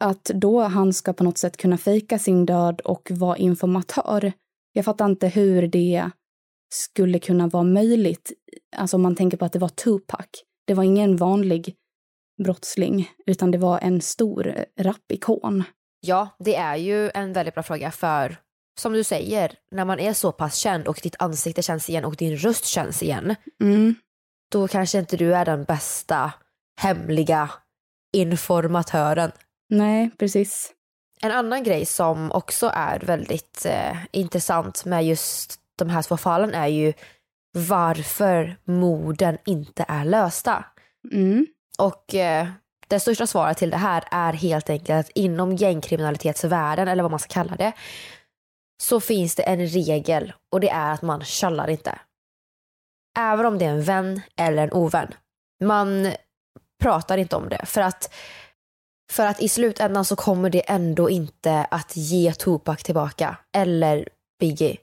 att 0.00 0.24
då 0.24 0.60
han 0.60 0.92
ska 0.92 1.12
på 1.12 1.24
något 1.24 1.38
sätt 1.38 1.56
kunna 1.56 1.78
fejka 1.78 2.18
sin 2.18 2.46
död 2.46 2.80
och 2.80 3.10
vara 3.10 3.36
informatör. 3.36 4.32
Jag 4.72 4.84
fattar 4.84 5.04
inte 5.06 5.28
hur 5.28 5.66
det 5.66 6.10
skulle 6.72 7.18
kunna 7.18 7.46
vara 7.46 7.62
möjligt. 7.62 8.32
Alltså 8.76 8.96
om 8.96 9.02
man 9.02 9.16
tänker 9.16 9.36
på 9.36 9.44
att 9.44 9.52
det 9.52 9.58
var 9.58 9.68
Tupac. 9.68 10.26
Det 10.66 10.74
var 10.74 10.84
ingen 10.84 11.16
vanlig 11.16 11.74
brottsling, 12.42 13.10
utan 13.26 13.50
det 13.50 13.58
var 13.58 13.78
en 13.78 14.00
stor 14.00 14.64
rapikon. 14.78 15.64
Ja, 16.00 16.28
det 16.38 16.56
är 16.56 16.76
ju 16.76 17.10
en 17.10 17.32
väldigt 17.32 17.54
bra 17.54 17.62
fråga 17.62 17.90
för 17.90 18.36
som 18.80 18.92
du 18.92 19.04
säger, 19.04 19.54
när 19.70 19.84
man 19.84 20.00
är 20.00 20.12
så 20.12 20.32
pass 20.32 20.56
känd 20.56 20.88
och 20.88 21.00
ditt 21.02 21.16
ansikte 21.18 21.62
känns 21.62 21.88
igen 21.88 22.04
och 22.04 22.16
din 22.16 22.36
röst 22.36 22.64
känns 22.64 23.02
igen, 23.02 23.34
mm. 23.60 23.94
då 24.52 24.68
kanske 24.68 24.98
inte 24.98 25.16
du 25.16 25.34
är 25.34 25.44
den 25.44 25.64
bästa 25.64 26.32
hemliga 26.80 27.50
informatören. 28.12 29.32
Nej, 29.68 30.10
precis. 30.18 30.72
En 31.22 31.32
annan 31.32 31.64
grej 31.64 31.86
som 31.86 32.32
också 32.32 32.70
är 32.74 33.00
väldigt 33.00 33.66
eh, 33.66 33.96
intressant 34.12 34.84
med 34.84 35.06
just 35.06 35.61
de 35.84 35.90
här 35.90 36.02
två 36.02 36.16
fallen 36.16 36.54
är 36.54 36.66
ju 36.66 36.92
varför 37.52 38.56
morden 38.64 39.38
inte 39.44 39.84
är 39.88 40.04
lösta. 40.04 40.64
Mm. 41.12 41.46
Och 41.78 42.14
eh, 42.14 42.48
det 42.88 43.00
största 43.00 43.26
svaret 43.26 43.58
till 43.58 43.70
det 43.70 43.76
här 43.76 44.04
är 44.10 44.32
helt 44.32 44.70
enkelt 44.70 45.06
att 45.06 45.10
inom 45.14 45.56
gängkriminalitetsvärlden, 45.56 46.88
eller 46.88 47.02
vad 47.02 47.10
man 47.10 47.20
ska 47.20 47.32
kalla 47.32 47.56
det, 47.56 47.72
så 48.82 49.00
finns 49.00 49.34
det 49.34 49.42
en 49.42 49.66
regel 49.66 50.32
och 50.52 50.60
det 50.60 50.70
är 50.70 50.92
att 50.92 51.02
man 51.02 51.24
tjallar 51.24 51.70
inte. 51.70 51.98
Även 53.18 53.46
om 53.46 53.58
det 53.58 53.64
är 53.64 53.70
en 53.70 53.82
vän 53.82 54.20
eller 54.36 54.62
en 54.62 54.72
ovän. 54.72 55.14
Man 55.64 56.12
pratar 56.82 57.18
inte 57.18 57.36
om 57.36 57.48
det 57.48 57.66
för 57.66 57.80
att 57.80 58.14
för 59.10 59.26
att 59.26 59.42
i 59.42 59.48
slutändan 59.48 60.04
så 60.04 60.16
kommer 60.16 60.50
det 60.50 60.70
ändå 60.70 61.10
inte 61.10 61.66
att 61.70 61.96
ge 61.96 62.32
Tupac 62.32 62.82
tillbaka 62.82 63.36
eller 63.52 64.08
Biggie. 64.40 64.76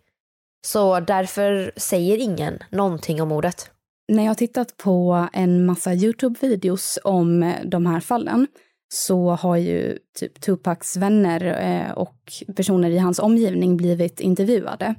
Så 0.61 0.99
därför 0.99 1.71
säger 1.75 2.17
ingen 2.17 2.59
någonting 2.71 3.21
om 3.21 3.29
mordet. 3.29 3.71
När 4.07 4.23
jag 4.23 4.29
har 4.29 4.35
tittat 4.35 4.77
på 4.77 5.27
en 5.33 5.65
massa 5.65 5.93
Youtube-videos 5.93 6.97
om 7.03 7.43
eh, 7.43 7.55
de 7.65 7.85
här 7.85 7.99
fallen 7.99 8.47
så 8.93 9.29
har 9.29 9.57
ju 9.57 9.97
typ 10.19 10.41
Tupacs 10.41 10.97
vänner 10.97 11.45
eh, 11.61 11.91
och 11.91 12.33
personer 12.55 12.89
i 12.89 12.97
hans 12.97 13.19
omgivning 13.19 13.77
blivit 13.77 14.19
intervjuade. 14.19 14.95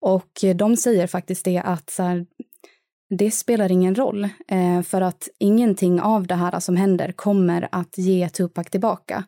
Och 0.00 0.44
de 0.54 0.76
säger 0.76 1.06
faktiskt 1.06 1.44
det 1.44 1.58
att 1.58 1.90
så 1.90 2.02
här, 2.02 2.26
det 3.18 3.30
spelar 3.30 3.72
ingen 3.72 3.94
roll 3.94 4.28
eh, 4.48 4.82
för 4.82 5.00
att 5.00 5.28
ingenting 5.38 6.00
av 6.00 6.26
det 6.26 6.34
här 6.34 6.60
som 6.60 6.76
händer 6.76 7.12
kommer 7.12 7.68
att 7.72 7.98
ge 7.98 8.28
Tupac 8.28 8.66
tillbaka. 8.66 9.24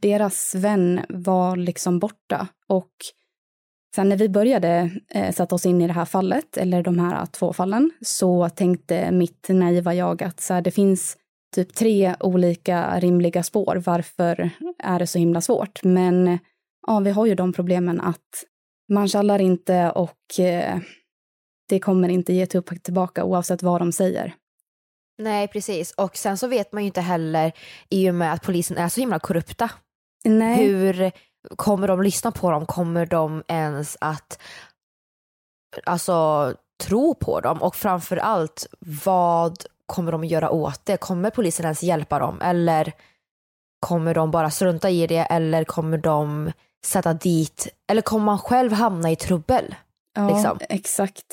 Deras 0.00 0.54
vän 0.54 1.00
var 1.08 1.56
liksom 1.56 1.98
borta 1.98 2.48
och 2.68 2.92
sen 3.94 4.08
när 4.08 4.16
vi 4.16 4.28
började 4.28 4.90
eh, 5.10 5.32
sätta 5.32 5.54
oss 5.54 5.66
in 5.66 5.82
i 5.82 5.86
det 5.86 5.92
här 5.92 6.04
fallet, 6.04 6.56
eller 6.56 6.82
de 6.82 6.98
här 6.98 7.26
två 7.26 7.52
fallen, 7.52 7.90
så 8.00 8.48
tänkte 8.48 9.10
mitt 9.10 9.48
naiva 9.48 9.94
jag 9.94 10.22
att 10.22 10.40
så 10.40 10.54
här, 10.54 10.62
det 10.62 10.70
finns 10.70 11.16
typ 11.54 11.74
tre 11.74 12.14
olika 12.20 13.00
rimliga 13.00 13.42
spår. 13.42 13.82
Varför 13.86 14.50
är 14.78 14.98
det 14.98 15.06
så 15.06 15.18
himla 15.18 15.40
svårt? 15.40 15.84
Men 15.84 16.38
ja, 16.86 17.00
vi 17.00 17.10
har 17.10 17.26
ju 17.26 17.34
de 17.34 17.52
problemen 17.52 18.00
att 18.00 18.44
man 18.92 19.08
kallar 19.08 19.40
inte 19.40 19.90
och 19.90 20.40
eh, 20.40 20.78
det 21.68 21.78
kommer 21.78 22.08
inte 22.08 22.32
ge 22.32 22.46
Tupac 22.46 22.82
tillbaka 22.82 23.24
oavsett 23.24 23.62
vad 23.62 23.80
de 23.80 23.92
säger. 23.92 24.34
Nej, 25.18 25.48
precis. 25.48 25.92
Och 25.92 26.16
sen 26.16 26.38
så 26.38 26.46
vet 26.46 26.72
man 26.72 26.82
ju 26.82 26.86
inte 26.86 27.00
heller 27.00 27.52
i 27.90 28.10
och 28.10 28.14
med 28.14 28.32
att 28.32 28.42
polisen 28.42 28.76
är 28.76 28.88
så 28.88 29.00
himla 29.00 29.18
korrupta. 29.18 29.70
Nej. 30.24 30.66
Hur 30.66 31.12
kommer 31.56 31.88
de 31.88 32.02
lyssna 32.02 32.32
på 32.32 32.50
dem? 32.50 32.66
Kommer 32.66 33.06
de 33.06 33.42
ens 33.48 33.96
att 34.00 34.38
alltså, 35.84 36.54
tro 36.82 37.14
på 37.14 37.40
dem? 37.40 37.62
Och 37.62 37.76
framför 37.76 38.16
allt, 38.16 38.66
vad 39.04 39.64
kommer 39.86 40.12
de 40.12 40.20
att 40.20 40.30
göra 40.30 40.50
åt 40.50 40.80
det? 40.84 40.96
Kommer 40.96 41.30
polisen 41.30 41.64
ens 41.64 41.82
hjälpa 41.82 42.18
dem? 42.18 42.40
Eller 42.40 42.92
kommer 43.80 44.14
de 44.14 44.30
bara 44.30 44.50
strunta 44.50 44.90
i 44.90 45.06
det? 45.06 45.18
Eller 45.18 45.64
kommer 45.64 45.98
de 45.98 46.52
sätta 46.84 47.14
dit? 47.14 47.68
Eller 47.88 48.02
kommer 48.02 48.24
man 48.24 48.38
själv 48.38 48.72
hamna 48.72 49.10
i 49.10 49.16
trubbel? 49.16 49.74
Ja, 50.14 50.34
liksom? 50.34 50.58
exakt. 50.68 51.24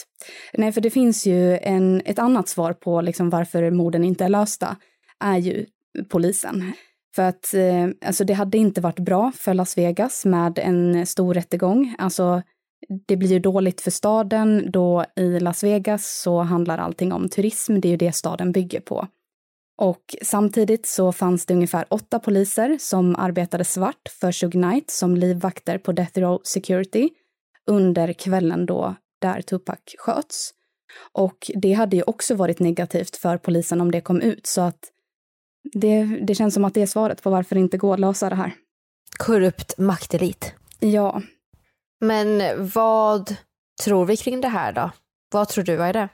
Nej, 0.53 0.71
för 0.71 0.81
det 0.81 0.89
finns 0.89 1.25
ju 1.25 1.57
en, 1.57 2.01
ett 2.05 2.19
annat 2.19 2.49
svar 2.49 2.73
på 2.73 3.01
liksom 3.01 3.29
varför 3.29 3.71
morden 3.71 4.03
inte 4.03 4.25
är 4.25 4.29
lösta, 4.29 4.75
är 5.19 5.37
ju 5.37 5.65
polisen. 6.09 6.73
För 7.15 7.23
att 7.23 7.53
eh, 7.53 7.87
alltså 8.05 8.23
det 8.23 8.33
hade 8.33 8.57
inte 8.57 8.81
varit 8.81 8.99
bra 8.99 9.31
för 9.35 9.53
Las 9.53 9.77
Vegas 9.77 10.25
med 10.25 10.59
en 10.59 11.05
stor 11.05 11.33
rättegång. 11.33 11.95
Alltså, 11.97 12.41
det 13.07 13.17
blir 13.17 13.31
ju 13.31 13.39
dåligt 13.39 13.81
för 13.81 13.91
staden 13.91 14.71
då 14.71 15.05
i 15.15 15.39
Las 15.39 15.63
Vegas 15.63 16.21
så 16.21 16.41
handlar 16.41 16.77
allting 16.77 17.13
om 17.13 17.29
turism, 17.29 17.79
det 17.79 17.87
är 17.87 17.89
ju 17.91 17.97
det 17.97 18.11
staden 18.11 18.51
bygger 18.51 18.79
på. 18.79 19.07
Och 19.77 20.15
samtidigt 20.21 20.85
så 20.85 21.11
fanns 21.11 21.45
det 21.45 21.53
ungefär 21.53 21.85
åtta 21.89 22.19
poliser 22.19 22.77
som 22.79 23.15
arbetade 23.15 23.63
svart 23.63 24.09
för 24.19 24.31
Suge 24.31 24.51
Knight 24.51 24.91
som 24.91 25.15
livvakter 25.15 25.77
på 25.77 25.91
Death 25.91 26.19
Row 26.19 26.41
Security 26.43 27.09
under 27.67 28.13
kvällen 28.13 28.65
då 28.65 28.95
där 29.21 29.41
Tupac 29.41 29.79
sköts. 29.97 30.51
Och 31.11 31.51
det 31.55 31.73
hade 31.73 31.95
ju 31.95 32.03
också 32.03 32.35
varit 32.35 32.59
negativt 32.59 33.15
för 33.15 33.37
polisen 33.37 33.81
om 33.81 33.91
det 33.91 34.01
kom 34.01 34.21
ut, 34.21 34.47
så 34.47 34.61
att 34.61 34.90
det, 35.63 36.03
det 36.03 36.35
känns 36.35 36.53
som 36.53 36.65
att 36.65 36.73
det 36.73 36.81
är 36.81 36.87
svaret 36.87 37.23
på 37.23 37.29
varför 37.29 37.55
det 37.55 37.61
inte 37.61 37.77
går 37.77 37.93
att 37.93 37.99
lösa 37.99 38.29
det 38.29 38.35
här. 38.35 38.55
Korrupt 39.17 39.77
maktelit. 39.77 40.53
Ja. 40.79 41.21
Men 41.99 42.41
vad 42.73 43.35
tror 43.83 44.05
vi 44.05 44.17
kring 44.17 44.41
det 44.41 44.47
här 44.47 44.73
då? 44.73 44.91
Vad 45.31 45.49
tror 45.49 45.63
du 45.63 45.83
är 45.83 45.93
det? 45.93 46.09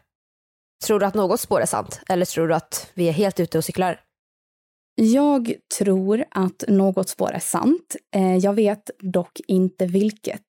Tror 0.86 1.00
du 1.00 1.06
att 1.06 1.13
något 1.13 1.39
spår 1.39 1.62
är 1.62 1.66
sant? 1.66 2.01
Eller 2.10 2.25
tror 2.25 2.48
du 2.48 2.56
att 2.56 2.92
vi 2.94 3.08
är 3.08 3.12
helt 3.12 3.39
ute 3.39 3.58
och 3.58 3.66
cyklar? 3.66 4.01
Jag 4.96 5.54
tror 5.77 6.25
att 6.32 6.63
något 6.68 7.10
spår 7.10 7.32
är 7.32 7.39
sant. 7.39 7.96
Eh, 8.16 8.38
jag 8.38 8.54
vet 8.54 8.89
dock 9.00 9.39
inte 9.48 9.86
vilket. 9.86 10.44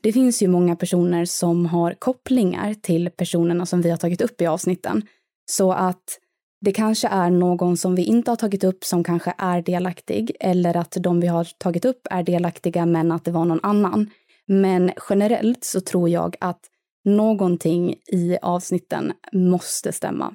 Det 0.00 0.12
finns 0.12 0.42
ju 0.42 0.48
många 0.48 0.76
personer 0.76 1.24
som 1.24 1.66
har 1.66 1.94
kopplingar 1.94 2.74
till 2.74 3.10
personerna 3.10 3.66
som 3.66 3.82
vi 3.82 3.90
har 3.90 3.96
tagit 3.96 4.20
upp 4.20 4.40
i 4.40 4.46
avsnitten. 4.46 5.06
Så 5.50 5.72
att 5.72 6.18
det 6.60 6.72
kanske 6.72 7.08
är 7.08 7.30
någon 7.30 7.76
som 7.76 7.94
vi 7.94 8.04
inte 8.04 8.30
har 8.30 8.36
tagit 8.36 8.64
upp 8.64 8.84
som 8.84 9.04
kanske 9.04 9.34
är 9.38 9.62
delaktig 9.62 10.36
eller 10.40 10.76
att 10.76 10.96
de 11.00 11.20
vi 11.20 11.26
har 11.26 11.48
tagit 11.58 11.84
upp 11.84 12.00
är 12.10 12.22
delaktiga 12.22 12.86
men 12.86 13.12
att 13.12 13.24
det 13.24 13.30
var 13.30 13.44
någon 13.44 13.60
annan. 13.62 14.10
Men 14.46 14.90
generellt 15.08 15.64
så 15.64 15.80
tror 15.80 16.08
jag 16.08 16.36
att 16.40 16.60
någonting 17.04 17.94
i 18.12 18.38
avsnitten 18.42 19.12
måste 19.32 19.92
stämma. 19.92 20.34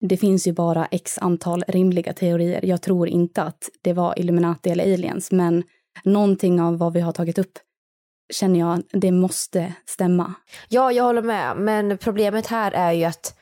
Det 0.00 0.16
finns 0.16 0.46
ju 0.46 0.52
bara 0.52 0.86
x 0.86 1.18
antal 1.18 1.64
rimliga 1.68 2.12
teorier. 2.12 2.64
Jag 2.64 2.82
tror 2.82 3.08
inte 3.08 3.42
att 3.42 3.70
det 3.82 3.92
var 3.92 4.18
Illuminati 4.18 4.70
eller 4.70 4.94
aliens, 4.94 5.32
men 5.32 5.62
någonting 6.04 6.60
av 6.60 6.78
vad 6.78 6.92
vi 6.92 7.00
har 7.00 7.12
tagit 7.12 7.38
upp 7.38 7.58
känner 8.32 8.60
jag, 8.60 8.82
det 8.92 9.12
måste 9.12 9.74
stämma. 9.86 10.34
Ja, 10.68 10.92
jag 10.92 11.04
håller 11.04 11.22
med, 11.22 11.56
men 11.56 11.98
problemet 11.98 12.46
här 12.46 12.72
är 12.72 12.92
ju 12.92 13.04
att 13.04 13.38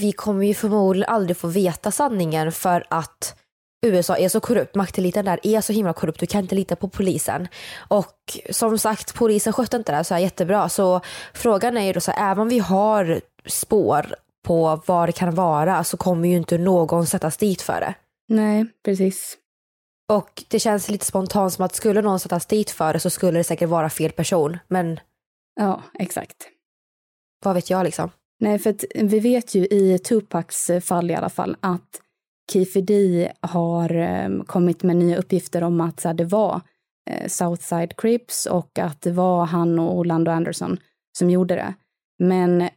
vi 0.00 0.12
kommer 0.12 0.46
ju 0.46 0.54
förmodligen 0.54 1.08
aldrig 1.08 1.36
få 1.36 1.48
veta 1.48 1.90
sanningen 1.90 2.52
för 2.52 2.84
att 2.90 3.40
USA 3.86 4.16
är 4.16 4.28
så 4.28 4.40
korrupt, 4.40 4.74
makteliten 4.74 5.24
där 5.24 5.40
är 5.42 5.60
så 5.60 5.72
himla 5.72 5.92
korrupt, 5.92 6.20
du 6.20 6.26
kan 6.26 6.40
inte 6.40 6.54
lita 6.54 6.76
på 6.76 6.88
polisen. 6.88 7.48
Och 7.88 8.38
som 8.50 8.78
sagt, 8.78 9.14
polisen 9.14 9.52
skötte 9.52 9.76
inte 9.76 9.92
det 9.92 9.96
här 9.96 10.02
så 10.02 10.14
här 10.14 10.20
jättebra. 10.20 10.68
Så 10.68 11.00
frågan 11.34 11.76
är 11.76 11.84
ju 11.86 11.92
då 11.92 12.00
så 12.00 12.10
här, 12.10 12.30
även 12.32 12.42
om 12.42 12.48
vi 12.48 12.58
har 12.58 13.20
spår 13.46 14.14
på 14.46 14.82
vad 14.86 15.08
det 15.08 15.12
kan 15.12 15.34
vara 15.34 15.84
så 15.84 15.96
kommer 15.96 16.28
ju 16.28 16.36
inte 16.36 16.58
någon 16.58 17.06
sättas 17.06 17.36
dit 17.36 17.62
för 17.62 17.80
det. 17.80 17.94
Nej, 18.28 18.66
precis. 18.84 19.36
Och 20.12 20.44
det 20.48 20.58
känns 20.58 20.88
lite 20.88 21.04
spontant 21.04 21.52
som 21.52 21.64
att 21.64 21.74
skulle 21.74 22.02
någon 22.02 22.20
sättas 22.20 22.46
dit 22.46 22.70
för 22.70 22.92
det 22.92 23.00
så 23.00 23.10
skulle 23.10 23.38
det 23.38 23.44
säkert 23.44 23.68
vara 23.68 23.90
fel 23.90 24.12
person. 24.12 24.58
Men 24.68 25.00
Ja, 25.60 25.82
exakt. 25.98 26.36
vad 27.44 27.54
vet 27.54 27.70
jag 27.70 27.84
liksom? 27.84 28.10
Nej, 28.40 28.58
för 28.58 28.70
att 28.70 28.84
vi 28.94 29.20
vet 29.20 29.54
ju 29.54 29.66
i 29.66 29.98
Tupacs 29.98 30.70
fall 30.82 31.10
i 31.10 31.14
alla 31.14 31.28
fall 31.28 31.56
att 31.60 32.00
Kifidi 32.52 33.28
har 33.40 33.90
ehm, 33.90 34.44
kommit 34.44 34.82
med 34.82 34.96
nya 34.96 35.16
uppgifter 35.16 35.62
om 35.62 35.80
att 35.80 36.00
så 36.00 36.08
här, 36.08 36.14
det 36.14 36.24
var 36.24 36.60
eh, 37.10 37.28
Southside 37.28 37.96
Crips 37.96 38.46
och 38.46 38.78
att 38.78 39.02
det 39.02 39.12
var 39.12 39.46
han 39.46 39.78
och 39.78 39.98
Orlando 39.98 40.30
Anderson 40.30 40.78
som 41.18 41.30
gjorde 41.30 41.54
det. 41.54 41.74
Men 42.18 42.68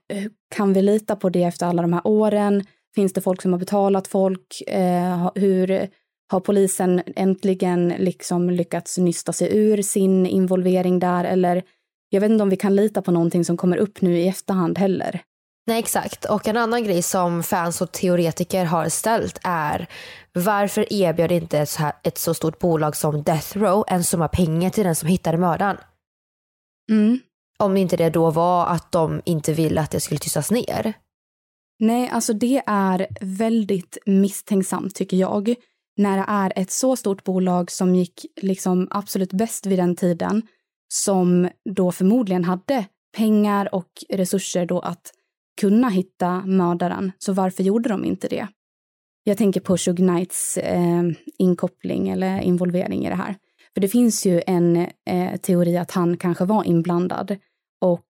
kan 0.56 0.74
vi 0.74 0.82
lita 0.82 1.16
på 1.16 1.30
det 1.30 1.44
efter 1.44 1.66
alla 1.66 1.82
de 1.82 1.94
här 1.94 2.08
åren? 2.08 2.64
Finns 2.96 3.14
det 3.14 3.22
folk 3.22 3.42
som 3.42 3.54
har 3.54 3.60
betalat 3.60 4.08
folk? 4.08 4.62
Eh, 4.68 5.32
hur 5.36 5.88
har 6.32 6.40
polisen 6.40 7.02
äntligen 7.16 7.94
liksom 7.98 8.50
lyckats 8.50 8.98
nysta 8.98 9.34
sig 9.34 9.58
ur 9.58 9.82
sin 9.82 10.26
involvering 10.26 11.00
där? 11.00 11.24
Eller 11.24 11.64
jag 12.10 12.22
vet 12.22 12.32
inte 12.32 12.44
om 12.44 12.50
vi 12.50 12.58
kan 12.58 12.76
lita 12.76 13.02
på 13.02 13.12
någonting 13.12 13.46
som 13.46 13.58
kommer 13.58 13.78
upp 13.78 14.02
nu 14.02 14.18
i 14.18 14.28
efterhand 14.28 14.78
heller. 14.78 15.22
Nej 15.70 15.80
exakt, 15.80 16.26
och 16.26 16.48
en 16.48 16.58
annan 16.58 16.84
grej 16.84 17.02
som 17.02 17.44
fans 17.44 17.82
och 17.82 17.92
teoretiker 17.92 18.66
har 18.66 18.90
ställt 18.90 19.40
är 19.44 19.88
varför 20.34 20.94
erbjöd 20.94 21.32
inte 21.32 21.60
ett 21.60 21.70
så, 21.70 21.80
här, 21.82 21.94
ett 22.04 22.18
så 22.18 22.34
stort 22.34 22.60
bolag 22.60 22.96
som 22.96 23.24
Death 23.24 23.58
Row 23.58 23.84
en 23.88 24.04
summa 24.04 24.28
pengar 24.28 24.70
till 24.70 24.84
den 24.84 24.96
som 24.96 25.10
hittade 25.10 25.38
mördaren? 25.38 25.78
Mm. 26.92 27.20
Om 27.60 27.78
inte 27.78 27.98
det 27.98 28.10
då 28.10 28.32
var 28.32 28.68
att 28.68 28.92
de 28.92 29.22
inte 29.26 29.54
ville 29.54 29.82
att 29.82 29.92
det 29.92 30.00
skulle 30.00 30.20
tystas 30.20 30.52
ner. 30.52 30.94
Nej, 31.80 32.10
alltså 32.10 32.34
det 32.34 32.62
är 32.66 33.08
väldigt 33.22 33.98
misstänksamt 34.06 34.96
tycker 34.96 35.18
jag. 35.18 35.56
När 35.98 36.18
det 36.18 36.26
är 36.28 36.54
ett 36.56 36.72
så 36.72 36.96
stort 36.96 37.24
bolag 37.24 37.72
som 37.72 37.96
gick 37.96 38.26
liksom 38.42 38.88
absolut 38.92 39.34
bäst 39.34 39.66
vid 39.66 39.80
den 39.80 39.96
tiden 39.96 40.42
som 40.88 41.50
då 41.70 41.92
förmodligen 41.92 42.44
hade 42.44 42.86
pengar 43.18 43.76
och 43.76 43.90
resurser 44.10 44.66
då 44.66 44.80
att 44.80 45.14
kunna 45.60 45.90
hitta 45.90 46.46
mördaren. 46.46 47.12
Så 47.18 47.34
varför 47.34 47.64
gjorde 47.64 47.90
de 47.90 48.06
inte 48.06 48.28
det? 48.28 48.48
Jag 49.24 49.38
tänker 49.38 49.62
på 49.62 49.78
Shug 49.78 49.98
Knights 49.98 50.58
eh, 50.58 51.04
inkoppling 51.38 52.10
eller 52.10 52.42
involvering 52.42 53.06
i 53.06 53.10
det 53.10 53.16
här. 53.16 53.36
För 53.74 53.82
det 53.82 53.88
finns 53.88 54.26
ju 54.26 54.42
en 54.48 54.88
eh, 55.10 55.38
teori 55.38 55.78
att 55.78 55.92
han 55.92 56.18
kanske 56.18 56.46
var 56.46 56.64
inblandad. 56.64 57.38
Och 57.82 58.10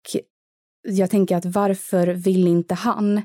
jag 0.88 1.10
tänker 1.10 1.38
att 1.38 1.46
varför 1.46 2.08
vill 2.08 2.48
inte 2.48 2.74
han 2.74 3.22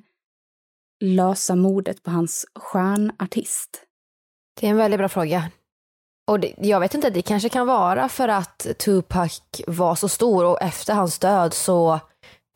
lösa 1.04 1.56
mordet 1.56 2.02
på 2.02 2.10
hans 2.10 2.46
stjärnartist? 2.54 3.84
Det 4.60 4.66
är 4.66 4.70
en 4.70 4.76
väldigt 4.76 4.98
bra 4.98 5.08
fråga. 5.08 5.50
Och 6.26 6.40
det, 6.40 6.54
jag 6.58 6.80
vet 6.80 6.94
inte, 6.94 7.10
det 7.10 7.22
kanske 7.22 7.48
kan 7.48 7.66
vara 7.66 8.08
för 8.08 8.28
att 8.28 8.66
Tupac 8.78 9.40
var 9.66 9.94
så 9.94 10.08
stor 10.08 10.44
och 10.44 10.62
efter 10.62 10.94
hans 10.94 11.18
död 11.18 11.54
så 11.54 12.00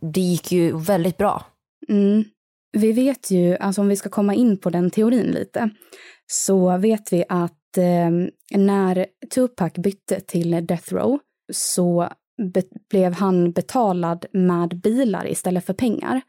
det 0.02 0.20
gick 0.20 0.52
ju 0.52 0.76
väldigt 0.76 1.16
bra. 1.16 1.44
Mm. 1.88 2.24
Vi 2.72 2.92
vet 2.92 3.30
ju, 3.30 3.56
alltså 3.56 3.80
om 3.80 3.88
vi 3.88 3.96
ska 3.96 4.08
komma 4.08 4.34
in 4.34 4.58
på 4.58 4.70
den 4.70 4.90
teorin 4.90 5.26
lite, 5.26 5.70
så 6.26 6.76
vet 6.76 7.12
vi 7.12 7.24
att 7.28 7.78
eh, 7.78 8.10
när 8.58 9.06
Tupac 9.34 9.72
bytte 9.72 10.20
till 10.20 10.66
Death 10.66 10.94
Row 10.94 11.18
så 11.52 12.08
be 12.52 12.62
blev 12.90 13.12
han 13.12 13.52
betalad 13.52 14.26
med 14.32 14.80
bilar 14.80 15.26
istället 15.26 15.66
för 15.66 15.74
pengar. 15.74 16.20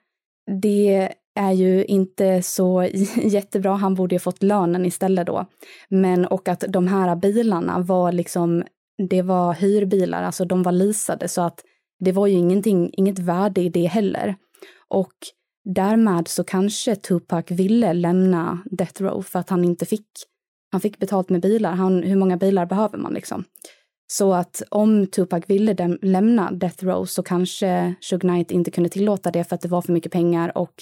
Det 0.62 1.14
är 1.36 1.52
ju 1.52 1.86
inte 1.86 2.42
så 2.42 2.84
jättebra, 3.24 3.76
han 3.76 3.96
borde 3.96 4.16
ju 4.16 4.20
fått 4.20 4.44
lönen 4.44 4.86
istället 4.86 5.28
då. 5.28 5.46
Men 5.90 6.26
och 6.26 6.48
att 6.48 6.64
de 6.70 6.88
här 6.88 7.16
bilarna 7.16 7.80
var 7.80 8.12
liksom, 8.12 8.64
det 9.10 9.22
var 9.22 9.54
hyrbilar, 9.54 10.24
alltså 10.24 10.46
de 10.46 10.64
var 10.64 10.72
leasade 10.72 11.28
så 11.28 11.42
att 11.42 11.64
det 12.00 12.12
var 12.12 12.28
ju 12.28 12.38
ingenting, 12.38 12.90
inget 12.94 13.20
värde 13.20 13.62
i 13.62 13.70
det 13.70 13.86
heller. 13.86 14.36
Och 14.88 15.14
därmed 15.66 16.28
så 16.28 16.44
kanske 16.44 16.96
Tupac 16.96 17.46
ville 17.52 17.94
lämna 17.94 18.60
Death 18.66 19.04
Row 19.04 19.22
för 19.22 19.40
att 19.40 19.50
han 19.50 19.64
inte 19.64 19.86
fick, 19.86 20.08
han 20.72 20.82
fick 20.82 21.00
betalt 21.00 21.30
med 21.30 21.42
bilar. 21.42 21.72
Han, 21.72 22.04
hur 22.04 22.16
många 22.16 22.38
bilar 22.38 22.66
behöver 22.66 22.98
man 22.98 23.14
liksom? 23.14 23.44
Så 24.12 24.34
att 24.34 24.62
om 24.70 25.08
Tupac 25.08 25.44
ville 25.48 25.74
dem, 25.74 26.00
lämna 26.02 26.52
Death 26.52 26.86
Row 26.86 27.06
så 27.06 27.24
kanske 27.24 27.96
Shug 28.02 28.22
Knight 28.22 28.52
inte 28.52 28.72
kunde 28.72 28.90
tillåta 28.90 29.32
det 29.32 29.44
för 29.44 29.56
att 29.56 29.62
det 29.62 29.68
var 29.68 29.82
för 29.82 29.94
mycket 29.94 30.12
pengar 30.12 30.58
och 30.58 30.74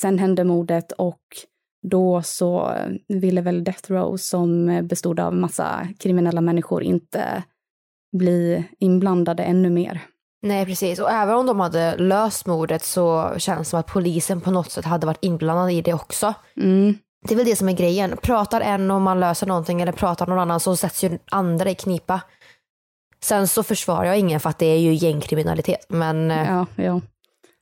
sen 0.00 0.18
hände 0.18 0.44
mordet 0.44 0.92
och 0.92 1.22
då 1.82 2.22
så 2.22 2.72
eh, 2.72 2.92
ville 3.08 3.40
väl 3.40 3.64
Death 3.64 3.92
Row 3.92 4.16
som 4.16 4.80
bestod 4.88 5.20
av 5.20 5.34
massa 5.34 5.88
kriminella 5.98 6.40
människor 6.40 6.82
inte 6.82 7.44
bli 8.16 8.64
inblandade 8.78 9.42
ännu 9.42 9.70
mer. 9.70 10.00
Nej 10.42 10.66
precis 10.66 10.98
och 10.98 11.10
även 11.10 11.34
om 11.34 11.46
de 11.46 11.60
hade 11.60 11.96
löst 11.96 12.46
mordet 12.46 12.84
så 12.84 13.34
känns 13.38 13.58
det 13.58 13.70
som 13.70 13.80
att 13.80 13.86
polisen 13.86 14.40
på 14.40 14.50
något 14.50 14.70
sätt 14.70 14.84
hade 14.84 15.06
varit 15.06 15.24
inblandad 15.24 15.70
i 15.70 15.82
det 15.82 15.94
också. 15.94 16.34
Mm. 16.56 16.98
Det 17.28 17.34
är 17.34 17.36
väl 17.36 17.46
det 17.46 17.56
som 17.56 17.68
är 17.68 17.72
grejen. 17.72 18.16
Pratar 18.22 18.60
en 18.60 18.90
och 18.90 19.00
man 19.00 19.20
löser 19.20 19.46
någonting 19.46 19.80
eller 19.80 19.92
pratar 19.92 20.26
någon 20.26 20.38
annan 20.38 20.60
så 20.60 20.76
sätts 20.76 21.04
ju 21.04 21.18
andra 21.30 21.70
i 21.70 21.74
knipa. 21.74 22.20
Sen 23.20 23.48
så 23.48 23.62
försvarar 23.62 24.04
jag 24.04 24.18
ingen 24.18 24.40
för 24.40 24.50
att 24.50 24.58
det 24.58 24.66
är 24.66 24.78
ju 24.78 24.94
gängkriminalitet 24.94 25.86
men 25.88 26.30
eh, 26.30 26.50
Ja, 26.50 26.66
ja. 26.76 27.00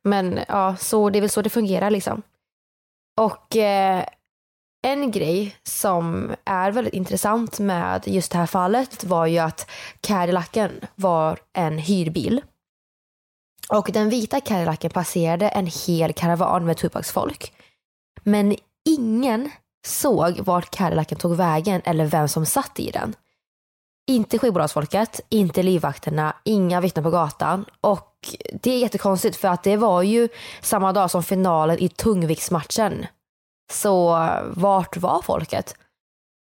Men 0.04 0.40
ja, 0.48 0.76
så 0.78 1.10
det 1.10 1.18
är 1.18 1.20
väl 1.20 1.30
så 1.30 1.42
det 1.42 1.50
fungerar 1.50 1.90
liksom. 1.90 2.22
Och 3.20 3.56
eh, 3.56 4.04
en 4.82 5.10
grej 5.10 5.56
som 5.62 6.34
är 6.44 6.72
väldigt 6.72 6.94
intressant 6.94 7.58
med 7.58 8.02
just 8.06 8.32
det 8.32 8.38
här 8.38 8.46
fallet 8.46 9.04
var 9.04 9.26
ju 9.26 9.38
att 9.38 9.70
Cadillacen 10.00 10.72
var 10.94 11.38
en 11.52 11.78
hyrbil. 11.78 12.42
Och 13.68 13.90
den 13.92 14.08
vita 14.08 14.40
Cadillacen 14.40 14.90
passerade 14.90 15.48
en 15.48 15.66
hel 15.86 16.12
karavan 16.12 16.64
med 16.64 16.76
Tupacs 16.76 17.12
folk. 17.12 17.52
Men 18.22 18.56
ingen 18.88 19.50
såg 19.86 20.40
vart 20.40 20.70
Cadillacen 20.70 21.18
tog 21.18 21.36
vägen 21.36 21.82
eller 21.84 22.06
vem 22.06 22.28
som 22.28 22.46
satt 22.46 22.80
i 22.80 22.90
den. 22.90 23.14
Inte 24.08 24.38
skivbolagsfolket, 24.38 25.20
inte 25.28 25.62
livvakterna, 25.62 26.36
inga 26.44 26.80
vittnen 26.80 27.02
på 27.02 27.10
gatan. 27.10 27.64
Och 27.80 28.36
det 28.52 28.70
är 28.70 28.78
jättekonstigt 28.78 29.36
för 29.36 29.48
att 29.48 29.62
det 29.62 29.76
var 29.76 30.02
ju 30.02 30.28
samma 30.60 30.92
dag 30.92 31.10
som 31.10 31.22
finalen 31.22 31.78
i 31.78 31.88
tungviktsmatchen. 31.88 33.06
Så 33.72 34.28
vart 34.46 34.96
var 34.96 35.22
folket? 35.22 35.74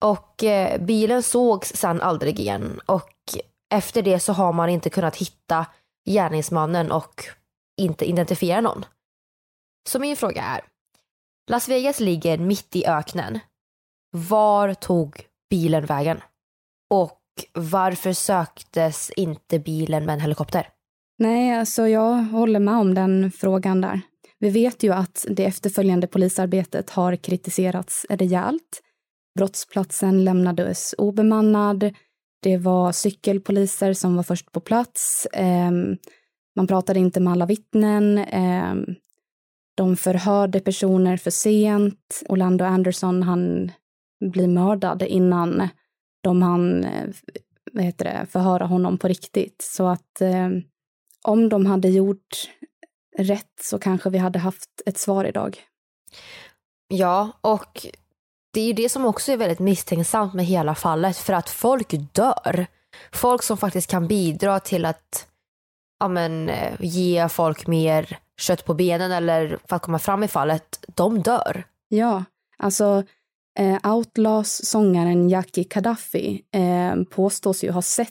Och 0.03 0.43
eh, 0.43 0.81
bilen 0.81 1.23
sågs 1.23 1.73
sen 1.75 2.01
aldrig 2.01 2.39
igen 2.39 2.81
och 2.85 3.11
efter 3.73 4.01
det 4.01 4.19
så 4.19 4.33
har 4.33 4.53
man 4.53 4.69
inte 4.69 4.89
kunnat 4.89 5.15
hitta 5.15 5.65
gärningsmannen 6.09 6.91
och 6.91 7.25
inte 7.77 8.05
identifiera 8.05 8.61
någon. 8.61 8.85
Så 9.89 9.99
min 9.99 10.15
fråga 10.15 10.43
är, 10.43 10.61
Las 11.51 11.69
Vegas 11.69 11.99
ligger 11.99 12.37
mitt 12.37 12.75
i 12.75 12.85
öknen. 12.85 13.39
Var 14.11 14.73
tog 14.73 15.25
bilen 15.49 15.85
vägen? 15.85 16.21
Och 16.89 17.21
varför 17.53 18.13
söktes 18.13 19.11
inte 19.15 19.59
bilen 19.59 20.05
med 20.05 20.13
en 20.13 20.19
helikopter? 20.19 20.69
Nej, 21.17 21.59
alltså 21.59 21.87
jag 21.87 22.13
håller 22.23 22.59
med 22.59 22.75
om 22.75 22.93
den 22.93 23.31
frågan 23.31 23.81
där. 23.81 24.01
Vi 24.39 24.49
vet 24.49 24.83
ju 24.83 24.93
att 24.93 25.25
det 25.29 25.45
efterföljande 25.45 26.07
polisarbetet 26.07 26.89
har 26.89 27.15
kritiserats 27.15 28.05
rejält. 28.09 28.81
Brottsplatsen 29.35 30.23
lämnades 30.23 30.95
obemannad. 30.97 31.93
Det 32.43 32.57
var 32.57 32.91
cykelpoliser 32.91 33.93
som 33.93 34.15
var 34.15 34.23
först 34.23 34.51
på 34.51 34.59
plats. 34.59 35.27
Ehm, 35.33 35.97
man 36.55 36.67
pratade 36.67 36.99
inte 36.99 37.19
med 37.19 37.33
alla 37.33 37.45
vittnen. 37.45 38.17
Ehm, 38.17 38.85
de 39.75 39.97
förhörde 39.97 40.59
personer 40.59 41.17
för 41.17 41.31
sent. 41.31 42.23
Orlando 42.29 42.65
Anderson, 42.65 43.23
han 43.23 43.71
blir 44.31 44.47
mördad 44.47 45.01
innan 45.01 45.69
de 46.23 46.41
hann 46.41 46.83
eh, 46.83 47.09
vad 47.73 47.83
heter 47.83 48.05
det, 48.05 48.25
förhöra 48.29 48.65
honom 48.65 48.97
på 48.97 49.07
riktigt. 49.07 49.61
Så 49.61 49.87
att 49.87 50.21
eh, 50.21 50.49
om 51.23 51.49
de 51.49 51.65
hade 51.65 51.89
gjort 51.89 52.49
rätt 53.17 53.59
så 53.61 53.79
kanske 53.79 54.09
vi 54.09 54.17
hade 54.17 54.39
haft 54.39 54.69
ett 54.85 54.97
svar 54.97 55.25
idag. 55.25 55.57
Ja, 56.87 57.31
och 57.41 57.85
det 58.53 58.61
är 58.61 58.65
ju 58.65 58.73
det 58.73 58.89
som 58.89 59.05
också 59.05 59.31
är 59.31 59.37
väldigt 59.37 59.59
misstänksamt 59.59 60.33
med 60.33 60.45
hela 60.45 60.75
fallet 60.75 61.17
för 61.17 61.33
att 61.33 61.49
folk 61.49 61.93
dör. 62.13 62.67
Folk 63.11 63.43
som 63.43 63.57
faktiskt 63.57 63.89
kan 63.89 64.07
bidra 64.07 64.59
till 64.59 64.85
att 64.85 65.27
ja, 65.99 66.07
men, 66.07 66.49
eh, 66.49 66.73
ge 66.79 67.29
folk 67.29 67.67
mer 67.67 68.17
kött 68.37 68.65
på 68.65 68.73
benen 68.73 69.11
eller 69.11 69.59
för 69.65 69.75
att 69.75 69.81
komma 69.81 69.99
fram 69.99 70.23
i 70.23 70.27
fallet, 70.27 70.85
de 70.95 71.21
dör. 71.21 71.63
Ja, 71.87 72.23
alltså 72.57 73.03
eh, 73.59 73.91
Outlaws 73.93 74.65
sångaren 74.65 75.29
Jackie 75.29 75.63
Gaddafi 75.63 76.41
eh, 76.51 77.03
påstås 77.03 77.63
ju 77.63 77.71
ha 77.71 77.81
sett 77.81 78.09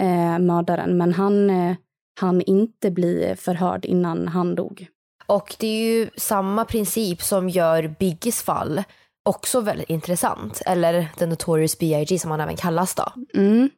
eh, 0.00 0.38
mördaren 0.38 0.96
men 0.96 1.12
han 1.12 1.50
eh, 1.50 1.76
han 2.20 2.42
inte 2.42 2.90
bli 2.90 3.34
förhörd 3.38 3.84
innan 3.84 4.28
han 4.28 4.54
dog. 4.54 4.86
Och 5.26 5.56
det 5.58 5.66
är 5.66 5.94
ju 5.94 6.10
samma 6.16 6.64
princip 6.64 7.22
som 7.22 7.48
gör 7.48 7.94
Biggies 7.98 8.42
fall 8.42 8.82
också 9.22 9.60
väldigt 9.60 9.90
intressant. 9.90 10.62
Eller 10.66 11.08
The 11.18 11.26
Notorious 11.26 11.78
B.I.G. 11.78 12.18
som 12.18 12.30
han 12.30 12.40
även 12.40 12.56
kallas 12.56 12.94
då. 12.94 13.12
Mm. 13.34 13.70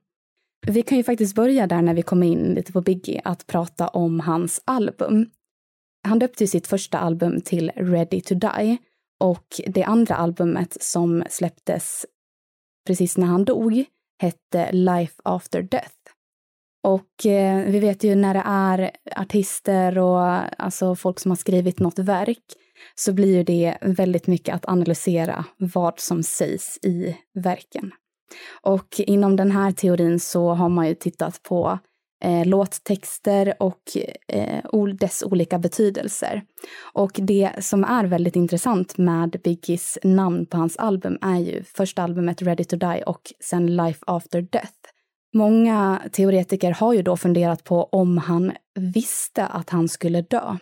Vi 0.67 0.83
kan 0.83 0.99
ju 0.99 1.05
faktiskt 1.05 1.35
börja 1.35 1.67
där 1.67 1.83
när 1.83 1.95
vi 1.95 2.03
kommer 2.03 2.27
in 2.27 2.55
lite 2.55 2.73
på 2.73 2.81
Biggie 2.81 3.21
att 3.25 3.47
prata 3.47 3.89
om 3.89 4.21
hans 4.21 4.63
album. 4.65 5.31
Han 6.09 6.19
döpte 6.19 6.45
ju 6.45 6.49
sitt 6.49 6.67
första 6.67 6.99
album 6.99 7.41
till 7.41 7.71
Ready 7.77 8.21
to 8.21 8.35
Die 8.35 8.79
och 9.21 9.47
det 9.67 9.85
andra 9.85 10.15
albumet 10.15 10.83
som 10.83 11.25
släpptes 11.31 12.07
precis 12.87 13.17
när 13.17 13.27
han 13.27 13.45
dog 13.45 13.85
hette 14.19 14.73
Life 14.73 15.15
After 15.25 15.63
Death. 15.63 15.95
Och 16.83 17.27
eh, 17.27 17.65
vi 17.65 17.79
vet 17.81 18.05
ju 18.05 18.15
när 18.15 18.35
det 18.35 18.43
är 18.47 18.91
artister 19.17 19.99
och 19.99 20.21
alltså 20.63 20.95
folk 20.95 21.21
som 21.21 21.31
har 21.31 21.37
skrivit 21.37 21.79
något 21.79 21.99
verk 21.99 22.45
så 22.95 23.13
blir 23.13 23.37
ju 23.37 23.43
det 23.43 23.79
väldigt 23.81 24.27
mycket 24.27 24.55
att 24.55 24.69
analysera 24.69 25.45
vad 25.57 26.01
som 26.01 26.23
sägs 26.23 26.79
i 26.83 27.17
verken. 27.35 27.93
Och 28.63 28.95
inom 28.99 29.37
den 29.37 29.51
här 29.51 29.73
teorin 29.73 30.21
så 30.21 30.55
har 30.55 30.69
man 30.69 30.89
ju 30.89 30.95
tittat 30.95 31.43
på 31.43 31.79
eh, 32.25 32.47
låttexter 32.47 33.55
och 33.59 33.83
eh, 34.29 34.85
dess 34.99 35.23
olika 35.23 35.59
betydelser. 35.59 36.43
Och 36.93 37.13
det 37.15 37.51
som 37.61 37.85
är 37.85 38.05
väldigt 38.05 38.37
intressant 38.37 38.99
med 38.99 39.41
Biggies 39.45 39.99
namn 40.03 40.47
på 40.47 40.57
hans 40.57 40.77
album 40.77 41.19
är 41.21 41.39
ju 41.39 41.63
första 41.63 42.03
albumet 42.03 42.43
Ready 42.43 42.65
to 42.65 42.77
Die 42.77 43.03
och 43.07 43.33
sen 43.41 43.77
Life 43.77 44.05
After 44.07 44.43
Death. 44.43 44.73
Många 45.35 46.03
teoretiker 46.13 46.71
har 46.71 46.93
ju 46.93 47.03
då 47.03 47.17
funderat 47.17 47.65
på 47.65 47.85
om 47.85 48.19
han 48.19 48.53
visste 48.75 49.47
att 49.47 49.71
han 49.71 49.89
skulle 49.89 50.23
dö 50.23 50.57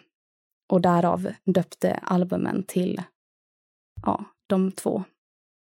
och 0.69 0.81
därav 0.81 1.33
döpte 1.45 2.01
albumen 2.03 2.65
till 2.69 3.03
ja, 4.03 4.25
de 4.47 4.73
två. 4.73 5.05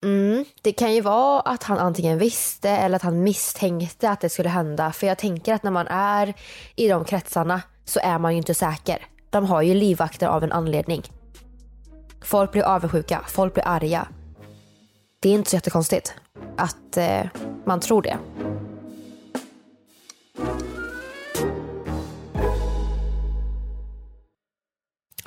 Mm, 0.05 0.45
det 0.61 0.71
kan 0.71 0.93
ju 0.93 1.01
vara 1.01 1.39
att 1.39 1.63
han 1.63 1.77
antingen 1.77 2.17
visste 2.17 2.69
eller 2.69 2.95
att 2.95 3.01
han 3.01 3.23
misstänkte 3.23 4.09
att 4.09 4.21
det 4.21 4.29
skulle 4.29 4.49
hända. 4.49 4.91
För 4.91 5.07
jag 5.07 5.17
tänker 5.17 5.53
att 5.53 5.63
när 5.63 5.71
man 5.71 5.87
är 5.87 6.33
i 6.75 6.87
de 6.87 7.05
kretsarna 7.05 7.61
så 7.85 7.99
är 8.03 8.19
man 8.19 8.31
ju 8.31 8.37
inte 8.37 8.53
säker. 8.53 9.05
De 9.29 9.45
har 9.45 9.61
ju 9.61 9.73
livvakter 9.73 10.27
av 10.27 10.43
en 10.43 10.51
anledning. 10.51 11.03
Folk 12.21 12.51
blir 12.51 12.63
avundsjuka, 12.63 13.21
folk 13.27 13.53
blir 13.53 13.67
arga. 13.67 14.07
Det 15.19 15.29
är 15.29 15.33
inte 15.33 15.49
så 15.49 15.55
jättekonstigt 15.55 16.13
att 16.57 16.97
eh, 16.97 17.25
man 17.65 17.79
tror 17.79 18.01
det. 18.01 18.17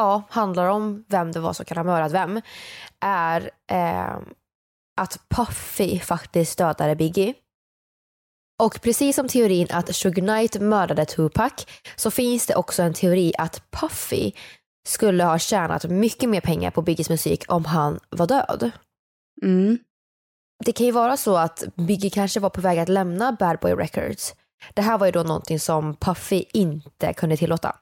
Ja, 0.00 0.22
handlar 0.30 0.66
om 0.66 1.04
vem 1.08 1.32
det 1.32 1.40
var 1.40 1.52
som 1.52 1.64
kan 1.64 1.76
ha 1.76 1.84
mördat 1.84 2.12
vem 2.12 2.40
är 3.00 3.50
eh, 3.70 4.18
att 5.00 5.20
Puffy 5.28 5.98
faktiskt 5.98 6.58
dödade 6.58 6.96
Biggie. 6.96 7.34
Och 8.62 8.80
precis 8.82 9.16
som 9.16 9.28
teorin 9.28 9.66
att 9.70 9.96
Suge 9.96 10.20
Knight 10.20 10.60
mördade 10.60 11.04
Tupac 11.04 11.66
så 11.96 12.10
finns 12.10 12.46
det 12.46 12.54
också 12.54 12.82
en 12.82 12.94
teori 12.94 13.32
att 13.38 13.70
Puffy 13.70 14.32
skulle 14.88 15.24
ha 15.24 15.38
tjänat 15.38 15.84
mycket 15.84 16.28
mer 16.28 16.40
pengar 16.40 16.70
på 16.70 16.82
Biggies 16.82 17.10
musik 17.10 17.44
om 17.48 17.64
han 17.64 18.00
var 18.10 18.26
död. 18.26 18.70
Mm. 19.42 19.78
Det 20.64 20.72
kan 20.72 20.86
ju 20.86 20.92
vara 20.92 21.16
så 21.16 21.36
att 21.36 21.64
Biggie 21.76 22.10
kanske 22.10 22.40
var 22.40 22.50
på 22.50 22.60
väg 22.60 22.78
att 22.78 22.88
lämna 22.88 23.32
Bad 23.32 23.58
Boy 23.58 23.72
Records. 23.72 24.34
Det 24.74 24.82
här 24.82 24.98
var 24.98 25.06
ju 25.06 25.12
då 25.12 25.22
någonting 25.22 25.60
som 25.60 25.96
Puffy 25.96 26.44
inte 26.52 27.12
kunde 27.12 27.36
tillåta. 27.36 27.76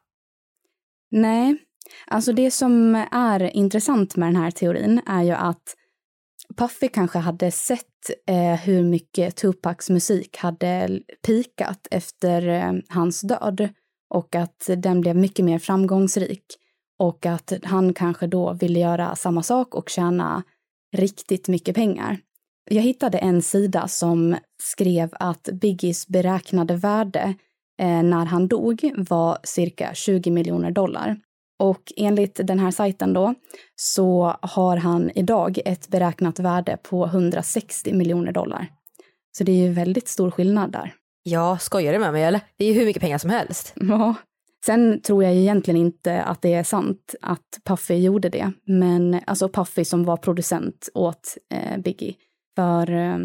Nej, 1.11 1.68
alltså 2.07 2.33
det 2.33 2.51
som 2.51 2.95
är 3.13 3.57
intressant 3.57 4.17
med 4.17 4.29
den 4.29 4.37
här 4.37 4.51
teorin 4.51 5.01
är 5.07 5.23
ju 5.23 5.33
att 5.33 5.75
Puffy 6.57 6.89
kanske 6.89 7.19
hade 7.19 7.51
sett 7.51 7.85
eh, 8.27 8.55
hur 8.55 8.85
mycket 8.85 9.37
Tupacs 9.37 9.91
musik 9.91 10.37
hade 10.37 11.01
pikat 11.27 11.89
efter 11.91 12.49
eh, 12.49 12.73
hans 12.89 13.21
död 13.21 13.69
och 14.15 14.35
att 14.35 14.71
den 14.77 15.01
blev 15.01 15.17
mycket 15.17 15.45
mer 15.45 15.59
framgångsrik 15.59 16.45
och 16.99 17.27
att 17.27 17.53
han 17.63 17.95
kanske 17.95 18.27
då 18.27 18.53
ville 18.53 18.79
göra 18.79 19.17
samma 19.17 19.43
sak 19.43 19.75
och 19.75 19.89
tjäna 19.89 20.43
riktigt 20.97 21.49
mycket 21.49 21.75
pengar. 21.75 22.19
Jag 22.71 22.83
hittade 22.83 23.19
en 23.19 23.43
sida 23.43 23.89
som 23.89 24.37
skrev 24.63 25.11
att 25.13 25.49
Biggies 25.53 26.09
beräknade 26.09 26.77
värde 26.77 27.35
eh, 27.81 28.03
när 28.03 28.25
han 28.25 28.49
dog 28.49 28.93
var 28.97 29.39
cirka 29.45 29.95
20 29.95 30.31
miljoner 30.31 30.71
dollar. 30.71 31.17
Och 31.59 31.93
enligt 31.97 32.41
den 32.45 32.59
här 32.59 32.71
sajten 32.71 33.13
då 33.13 33.35
så 33.77 34.37
har 34.43 34.77
han 34.77 35.11
idag 35.15 35.59
ett 35.65 35.89
beräknat 35.89 36.39
värde 36.39 36.77
på 36.83 37.07
160 37.07 37.95
miljoner 37.95 38.33
dollar. 38.33 38.67
Så 39.39 39.45
det 39.45 39.53
är 39.53 39.67
ju 39.67 39.73
väldigt 39.73 40.09
stor 40.09 40.31
skillnad 40.31 40.73
där. 40.73 40.95
Ja, 41.23 41.59
skojar 41.59 41.93
du 41.93 41.99
med 41.99 42.13
mig 42.13 42.25
eller? 42.25 42.41
Det 42.57 42.65
är 42.65 42.69
ju 42.69 42.75
hur 42.75 42.87
mycket 42.87 43.03
pengar 43.03 43.19
som 43.19 43.31
helst. 43.31 43.75
Ja. 43.81 44.15
Sen 44.67 45.01
tror 45.01 45.25
jag 45.25 45.35
egentligen 45.35 45.81
inte 45.81 46.23
att 46.23 46.43
det 46.43 46.55
är 46.55 46.63
sant 46.63 47.15
att 47.23 47.61
Puffy 47.65 47.95
gjorde 47.95 48.29
det. 48.29 48.53
Men 48.67 49.21
alltså 49.27 49.49
Puffy 49.49 49.85
som 49.85 50.05
var 50.05 50.17
producent 50.17 50.89
åt 50.95 51.37
eh, 51.55 51.79
Biggie. 51.79 52.15
För 52.57 52.91
eh, 52.91 53.19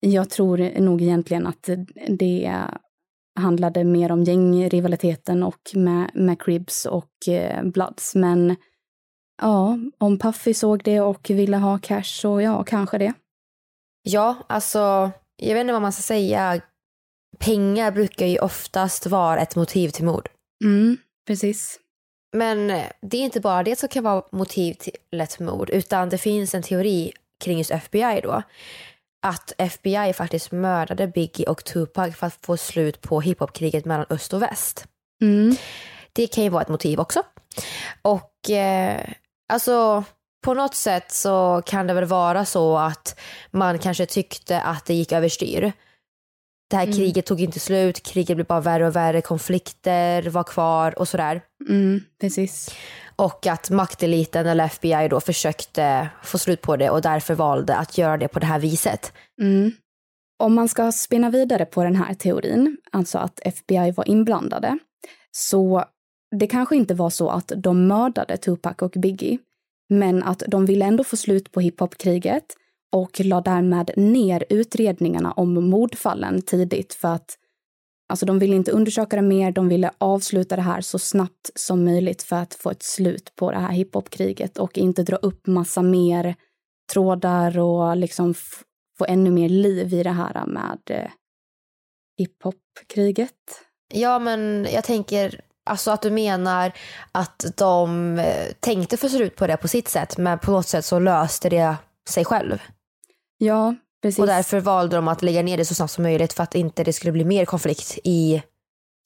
jag 0.00 0.30
tror 0.30 0.80
nog 0.80 1.02
egentligen 1.02 1.46
att 1.46 1.68
det 2.08 2.62
handlade 3.38 3.84
mer 3.84 4.12
om 4.12 4.24
gängrivaliteten 4.24 5.42
och 5.42 5.70
med, 5.74 6.10
med 6.14 6.42
Cribs 6.42 6.86
och 6.86 7.28
eh, 7.28 7.62
Bloods. 7.62 8.14
Men 8.14 8.56
ja, 9.42 9.78
om 9.98 10.18
Puffy 10.18 10.54
såg 10.54 10.84
det 10.84 11.00
och 11.00 11.30
ville 11.30 11.56
ha 11.56 11.78
cash 11.78 12.02
så 12.02 12.40
ja, 12.40 12.64
kanske 12.64 12.98
det. 12.98 13.12
Ja, 14.02 14.36
alltså, 14.46 15.10
jag 15.36 15.54
vet 15.54 15.60
inte 15.60 15.72
vad 15.72 15.82
man 15.82 15.92
ska 15.92 16.02
säga. 16.02 16.60
Pengar 17.38 17.90
brukar 17.90 18.26
ju 18.26 18.38
oftast 18.38 19.06
vara 19.06 19.40
ett 19.40 19.56
motiv 19.56 19.88
till 19.88 20.04
mord. 20.04 20.28
Mm, 20.64 20.96
precis. 21.26 21.80
Men 22.36 22.70
eh, 22.70 22.86
det 23.00 23.16
är 23.16 23.24
inte 23.24 23.40
bara 23.40 23.62
det 23.62 23.78
som 23.78 23.88
kan 23.88 24.04
vara 24.04 24.22
motiv 24.32 24.74
till 24.74 25.20
ett 25.20 25.40
mord, 25.40 25.70
utan 25.70 26.08
det 26.08 26.18
finns 26.18 26.54
en 26.54 26.62
teori 26.62 27.12
kring 27.44 27.58
just 27.58 27.70
FBI 27.70 28.20
då. 28.22 28.42
Att 29.28 29.52
FBI 29.58 30.12
faktiskt 30.12 30.52
mördade 30.52 31.06
Biggie 31.06 31.46
och 31.46 31.64
Tupac 31.64 32.16
för 32.16 32.26
att 32.26 32.38
få 32.42 32.56
slut 32.56 33.00
på 33.00 33.20
hiphopkriget 33.20 33.84
mellan 33.84 34.06
öst 34.10 34.32
och 34.32 34.42
väst. 34.42 34.86
Mm. 35.20 35.56
Det 36.12 36.26
kan 36.26 36.44
ju 36.44 36.50
vara 36.50 36.62
ett 36.62 36.68
motiv 36.68 37.00
också. 37.00 37.22
Och 38.02 38.50
eh, 38.50 39.00
alltså 39.48 40.04
på 40.44 40.54
något 40.54 40.74
sätt 40.74 41.12
så 41.12 41.62
kan 41.66 41.86
det 41.86 41.94
väl 41.94 42.04
vara 42.04 42.44
så 42.44 42.78
att 42.78 43.20
man 43.50 43.78
kanske 43.78 44.06
tyckte 44.06 44.60
att 44.60 44.84
det 44.84 44.94
gick 44.94 45.12
överstyr. 45.12 45.72
Det 46.70 46.76
här 46.76 46.84
Mm. 46.84 46.96
kriget 46.96 47.26
tog 47.26 47.40
inte 47.40 47.60
slut, 47.60 48.02
kriget 48.02 48.36
blev 48.36 48.46
bara 48.46 48.60
värre 48.60 48.86
och 48.86 48.96
värre, 48.96 49.20
konflikter 49.20 50.30
var 50.30 50.44
kvar 50.44 50.98
och 50.98 51.08
sådär. 51.08 51.40
Mm, 51.68 52.00
precis. 52.20 52.70
Och 53.16 53.46
att 53.46 53.70
makteliten 53.70 54.46
eller 54.46 54.64
FBI 54.64 55.08
då 55.10 55.20
försökte 55.20 56.08
få 56.22 56.38
slut 56.38 56.62
på 56.62 56.76
det 56.76 56.90
och 56.90 57.02
därför 57.02 57.34
valde 57.34 57.76
att 57.76 57.98
göra 57.98 58.16
det 58.16 58.28
på 58.28 58.38
det 58.38 58.46
här 58.46 58.58
viset. 58.58 59.12
Mm. 59.40 59.72
Om 60.38 60.54
man 60.54 60.68
ska 60.68 60.92
spinna 60.92 61.30
vidare 61.30 61.64
på 61.64 61.84
den 61.84 61.96
här 61.96 62.14
teorin, 62.14 62.76
alltså 62.92 63.18
att 63.18 63.40
FBI 63.44 63.90
var 63.96 64.08
inblandade, 64.08 64.78
så 65.30 65.84
det 66.36 66.46
kanske 66.46 66.76
inte 66.76 66.94
var 66.94 67.10
så 67.10 67.28
att 67.30 67.52
de 67.56 67.86
mördade 67.86 68.36
Tupac 68.36 68.74
och 68.78 68.90
Biggie, 68.90 69.38
men 69.88 70.22
att 70.22 70.42
de 70.46 70.66
ville 70.66 70.84
ändå 70.84 71.04
få 71.04 71.16
slut 71.16 71.52
på 71.52 71.60
hiphopkriget 71.60 72.44
och 72.92 73.20
la 73.20 73.40
därmed 73.40 73.90
ner 73.96 74.44
utredningarna 74.50 75.32
om 75.32 75.70
mordfallen 75.70 76.42
tidigt 76.42 76.94
för 76.94 77.08
att 77.08 77.38
Alltså 78.10 78.26
de 78.26 78.38
ville 78.38 78.56
inte 78.56 78.70
undersöka 78.70 79.16
det 79.16 79.22
mer, 79.22 79.52
de 79.52 79.68
ville 79.68 79.90
avsluta 79.98 80.56
det 80.56 80.62
här 80.62 80.80
så 80.80 80.98
snabbt 80.98 81.50
som 81.54 81.84
möjligt 81.84 82.22
för 82.22 82.36
att 82.36 82.54
få 82.54 82.70
ett 82.70 82.82
slut 82.82 83.32
på 83.36 83.50
det 83.50 83.58
här 83.58 83.72
hiphopkriget 83.72 84.58
och 84.58 84.78
inte 84.78 85.02
dra 85.02 85.16
upp 85.16 85.46
massa 85.46 85.82
mer 85.82 86.34
trådar 86.92 87.58
och 87.58 87.96
liksom 87.96 88.34
få 88.98 89.06
ännu 89.08 89.30
mer 89.30 89.48
liv 89.48 89.94
i 89.94 90.02
det 90.02 90.10
här 90.10 90.46
med 90.46 90.78
eh, 90.90 91.10
hiphopkriget. 92.18 93.62
Ja, 93.94 94.18
men 94.18 94.66
jag 94.72 94.84
tänker 94.84 95.40
alltså 95.70 95.90
att 95.90 96.02
du 96.02 96.10
menar 96.10 96.72
att 97.12 97.44
de 97.56 98.18
eh, 98.18 98.52
tänkte 98.60 98.96
få 98.96 99.08
slut 99.08 99.36
på 99.36 99.46
det 99.46 99.56
på 99.56 99.68
sitt 99.68 99.88
sätt, 99.88 100.18
men 100.18 100.38
på 100.38 100.50
något 100.50 100.66
sätt 100.66 100.84
så 100.84 100.98
löste 100.98 101.48
det 101.48 101.76
sig 102.08 102.24
själv. 102.24 102.58
Ja, 103.38 103.74
precis. 104.02 104.18
Och 104.18 104.26
därför 104.26 104.60
valde 104.60 104.96
de 104.96 105.08
att 105.08 105.22
lägga 105.22 105.42
ner 105.42 105.56
det 105.56 105.64
så 105.64 105.74
snabbt 105.74 105.92
som 105.92 106.02
möjligt 106.02 106.32
för 106.32 106.42
att 106.42 106.54
inte 106.54 106.84
det 106.84 106.92
skulle 106.92 107.12
bli 107.12 107.24
mer 107.24 107.44
konflikt 107.44 107.98
i... 108.04 108.42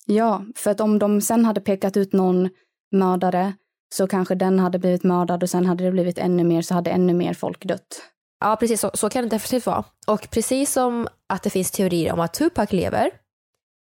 Ja, 0.07 0.45
för 0.57 0.71
att 0.71 0.81
om 0.81 0.99
de 0.99 1.21
sen 1.21 1.45
hade 1.45 1.61
pekat 1.61 1.97
ut 1.97 2.13
någon 2.13 2.49
mördare 2.93 3.53
så 3.95 4.07
kanske 4.07 4.35
den 4.35 4.59
hade 4.59 4.79
blivit 4.79 5.05
mördad 5.05 5.43
och 5.43 5.51
sen 5.51 5.67
hade 5.67 5.85
det 5.85 5.91
blivit 5.91 6.19
ännu 6.19 6.45
mer 6.45 6.63
så 6.63 6.75
hade 6.75 6.91
ännu 6.91 7.15
mer 7.15 7.35
folk 7.35 7.65
dött. 7.65 8.03
Ja, 8.41 8.57
precis 8.57 8.81
så, 8.81 8.91
så 8.95 9.11
kan 9.11 9.25
det 9.25 9.31
definitivt 9.31 9.67
vara. 9.67 9.85
Och 10.07 10.31
precis 10.31 10.73
som 10.73 11.09
att 11.29 11.43
det 11.43 11.51
finns 11.51 11.71
teorier 11.71 12.13
om 12.13 12.21
att 12.21 12.35
Tupac 12.35 12.73
lever 12.73 13.11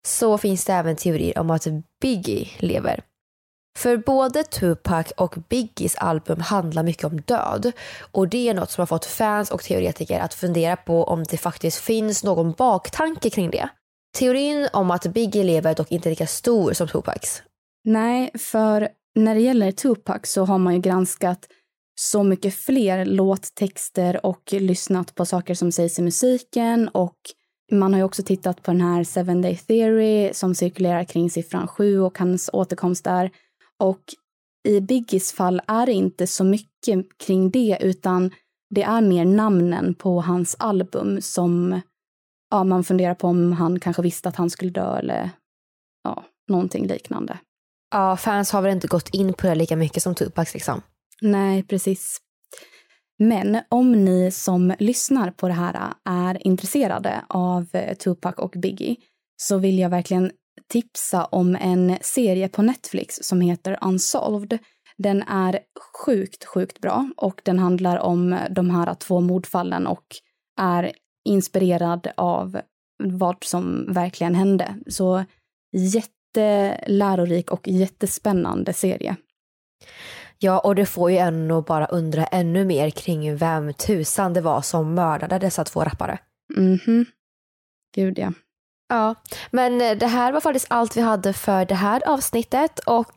så 0.07 0.37
finns 0.37 0.65
det 0.65 0.73
även 0.73 0.95
teorier 0.95 1.39
om 1.39 1.49
att 1.49 1.67
Biggie 2.01 2.47
lever. 2.59 3.03
För 3.77 3.97
både 3.97 4.43
Tupac 4.43 5.11
och 5.17 5.35
Biggies 5.49 5.95
album 5.95 6.39
handlar 6.39 6.83
mycket 6.83 7.03
om 7.03 7.21
död 7.21 7.71
och 8.11 8.27
det 8.27 8.49
är 8.49 8.53
något 8.53 8.71
som 8.71 8.81
har 8.81 8.85
fått 8.85 9.05
fans 9.05 9.51
och 9.51 9.63
teoretiker 9.63 10.19
att 10.19 10.33
fundera 10.33 10.75
på 10.75 11.03
om 11.03 11.23
det 11.23 11.37
faktiskt 11.37 11.77
finns 11.77 12.23
någon 12.23 12.51
baktanke 12.51 13.29
kring 13.29 13.49
det. 13.49 13.69
Teorin 14.17 14.67
om 14.73 14.91
att 14.91 15.05
Biggie 15.05 15.43
lever 15.43 15.71
är 15.71 15.75
dock 15.75 15.91
inte 15.91 16.09
lika 16.09 16.27
stor 16.27 16.73
som 16.73 16.87
Tupacs. 16.87 17.43
Nej, 17.85 18.31
för 18.37 18.89
när 19.15 19.35
det 19.35 19.41
gäller 19.41 19.71
Tupac 19.71 20.19
så 20.23 20.45
har 20.45 20.57
man 20.57 20.73
ju 20.73 20.79
granskat 20.79 21.47
så 21.99 22.23
mycket 22.23 22.55
fler 22.55 23.05
låttexter 23.05 24.25
och 24.25 24.53
lyssnat 24.53 25.15
på 25.15 25.25
saker 25.25 25.55
som 25.55 25.71
sägs 25.71 25.99
i 25.99 26.01
musiken 26.01 26.87
och 26.87 27.17
man 27.71 27.93
har 27.93 27.99
ju 27.99 28.03
också 28.03 28.23
tittat 28.23 28.63
på 28.63 28.71
den 28.71 28.81
här 28.81 29.03
Seven 29.03 29.41
Day 29.41 29.57
Theory 29.57 30.33
som 30.33 30.55
cirkulerar 30.55 31.03
kring 31.03 31.29
siffran 31.29 31.67
7 31.67 31.99
och 31.99 32.19
hans 32.19 32.49
återkomst 32.53 33.03
där. 33.03 33.31
Och 33.79 34.01
i 34.67 34.81
Biggies 34.81 35.33
fall 35.33 35.61
är 35.67 35.85
det 35.85 35.93
inte 35.93 36.27
så 36.27 36.43
mycket 36.43 37.17
kring 37.17 37.51
det 37.51 37.77
utan 37.81 38.31
det 38.69 38.83
är 38.83 39.01
mer 39.01 39.25
namnen 39.25 39.95
på 39.95 40.21
hans 40.21 40.55
album 40.59 41.21
som 41.21 41.81
ja, 42.49 42.63
man 42.63 42.83
funderar 42.83 43.15
på 43.15 43.27
om 43.27 43.53
han 43.53 43.79
kanske 43.79 44.01
visste 44.01 44.29
att 44.29 44.35
han 44.35 44.49
skulle 44.49 44.71
dö 44.71 44.97
eller 44.97 45.29
ja, 46.03 46.23
någonting 46.47 46.87
liknande. 46.87 47.37
Ja, 47.91 48.17
fans 48.17 48.51
har 48.51 48.61
väl 48.61 48.71
inte 48.71 48.87
gått 48.87 49.09
in 49.09 49.33
på 49.33 49.47
det 49.47 49.55
lika 49.55 49.75
mycket 49.75 50.03
som 50.03 50.15
Tupacs 50.15 50.53
liksom. 50.53 50.81
Nej, 51.21 51.63
precis. 51.63 52.21
Men 53.19 53.59
om 53.69 54.05
ni 54.05 54.31
som 54.31 54.73
lyssnar 54.79 55.31
på 55.31 55.47
det 55.47 55.53
här 55.53 55.93
är 56.05 56.47
intresserade 56.47 57.21
av 57.27 57.65
Tupac 58.03 58.35
och 58.35 58.53
Biggie 58.57 58.95
så 59.37 59.57
vill 59.57 59.79
jag 59.79 59.89
verkligen 59.89 60.31
tipsa 60.67 61.25
om 61.25 61.55
en 61.55 61.97
serie 62.01 62.49
på 62.49 62.61
Netflix 62.61 63.19
som 63.21 63.41
heter 63.41 63.77
Unsolved. 63.81 64.59
Den 64.97 65.23
är 65.23 65.59
sjukt, 66.05 66.45
sjukt 66.45 66.81
bra 66.81 67.09
och 67.17 67.41
den 67.43 67.59
handlar 67.59 67.97
om 67.97 68.37
de 68.49 68.69
här 68.69 68.93
två 68.93 69.19
mordfallen 69.19 69.87
och 69.87 70.05
är 70.59 70.91
inspirerad 71.25 72.07
av 72.17 72.61
vad 73.03 73.43
som 73.43 73.93
verkligen 73.93 74.35
hände. 74.35 74.75
Så 74.87 75.25
jättelärorik 75.71 77.51
och 77.51 77.67
jättespännande 77.67 78.73
serie. 78.73 79.15
Ja, 80.39 80.59
och 80.59 80.75
det 80.75 80.85
får 80.85 81.11
ju 81.11 81.17
en 81.17 81.51
att 81.51 81.65
bara 81.65 81.85
undra 81.85 82.25
ännu 82.25 82.65
mer 82.65 82.89
kring 82.89 83.37
vem 83.37 83.73
tusan 83.73 84.33
det 84.33 84.41
var 84.41 84.61
som 84.61 84.93
mördade 84.93 85.39
dessa 85.39 85.63
två 85.63 85.83
rappare. 85.83 86.19
Mhm. 86.55 87.05
Gud 87.95 88.19
ja. 88.19 88.33
Ja, 88.89 89.15
men 89.51 89.81
eh, 89.81 89.97
det 89.97 90.07
här 90.07 90.31
var 90.31 90.39
faktiskt 90.39 90.65
allt 90.69 90.97
vi 90.97 91.01
hade 91.01 91.33
för 91.33 91.65
det 91.65 91.75
här 91.75 92.07
avsnittet 92.07 92.79
och 92.79 93.13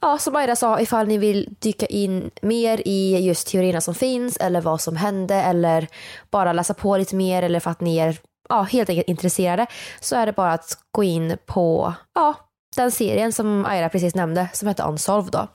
ja, 0.00 0.18
som 0.18 0.36
Aira 0.36 0.56
sa, 0.56 0.80
ifall 0.80 1.06
ni 1.06 1.18
vill 1.18 1.54
dyka 1.58 1.86
in 1.86 2.30
mer 2.42 2.82
i 2.84 3.18
just 3.18 3.48
teorierna 3.48 3.80
som 3.80 3.94
finns 3.94 4.36
eller 4.36 4.60
vad 4.60 4.80
som 4.80 4.96
hände 4.96 5.34
eller 5.34 5.88
bara 6.30 6.52
läsa 6.52 6.74
på 6.74 6.96
lite 6.96 7.16
mer 7.16 7.42
eller 7.42 7.60
för 7.60 7.70
att 7.70 7.80
ni 7.80 7.96
är 7.96 8.18
ja, 8.48 8.62
helt 8.62 8.88
enkelt 8.88 9.08
intresserade 9.08 9.66
så 10.00 10.16
är 10.16 10.26
det 10.26 10.32
bara 10.32 10.52
att 10.52 10.78
gå 10.90 11.04
in 11.04 11.36
på 11.46 11.94
ja, 12.14 12.34
den 12.76 12.90
serien 12.90 13.32
som 13.32 13.64
Aira 13.66 13.88
precis 13.88 14.14
nämnde 14.14 14.48
som 14.52 14.68
heter 14.68 14.88
Unsolved 14.88 15.32
då. 15.32 15.48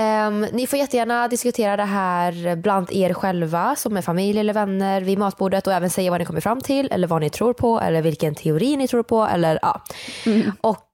Um, 0.00 0.40
ni 0.40 0.66
får 0.66 0.78
jättegärna 0.78 1.28
diskutera 1.28 1.76
det 1.76 1.84
här 1.84 2.56
bland 2.56 2.92
er 2.92 3.14
själva 3.14 3.76
som 3.76 3.96
är 3.96 4.02
familj 4.02 4.38
eller 4.38 4.52
vänner 4.54 5.00
vid 5.00 5.18
matbordet 5.18 5.66
och 5.66 5.72
även 5.72 5.90
säga 5.90 6.10
vad 6.10 6.20
ni 6.20 6.26
kommer 6.26 6.40
fram 6.40 6.60
till 6.60 6.88
eller 6.90 7.08
vad 7.08 7.20
ni 7.20 7.30
tror 7.30 7.52
på 7.52 7.80
eller 7.80 8.02
vilken 8.02 8.34
teori 8.34 8.76
ni 8.76 8.88
tror 8.88 9.02
på 9.02 9.24
eller 9.24 9.58
ja. 9.62 9.82
Mm. 10.26 10.52
Och 10.60 10.88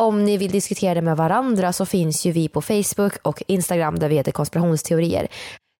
om 0.00 0.24
ni 0.24 0.36
vill 0.36 0.50
diskutera 0.50 0.94
det 0.94 1.02
med 1.02 1.16
varandra 1.16 1.72
så 1.72 1.86
finns 1.86 2.26
ju 2.26 2.32
vi 2.32 2.48
på 2.48 2.62
Facebook 2.62 3.12
och 3.22 3.42
Instagram 3.46 3.98
där 3.98 4.08
vi 4.08 4.14
heter 4.14 4.32
konspirationsteorier. 4.32 5.28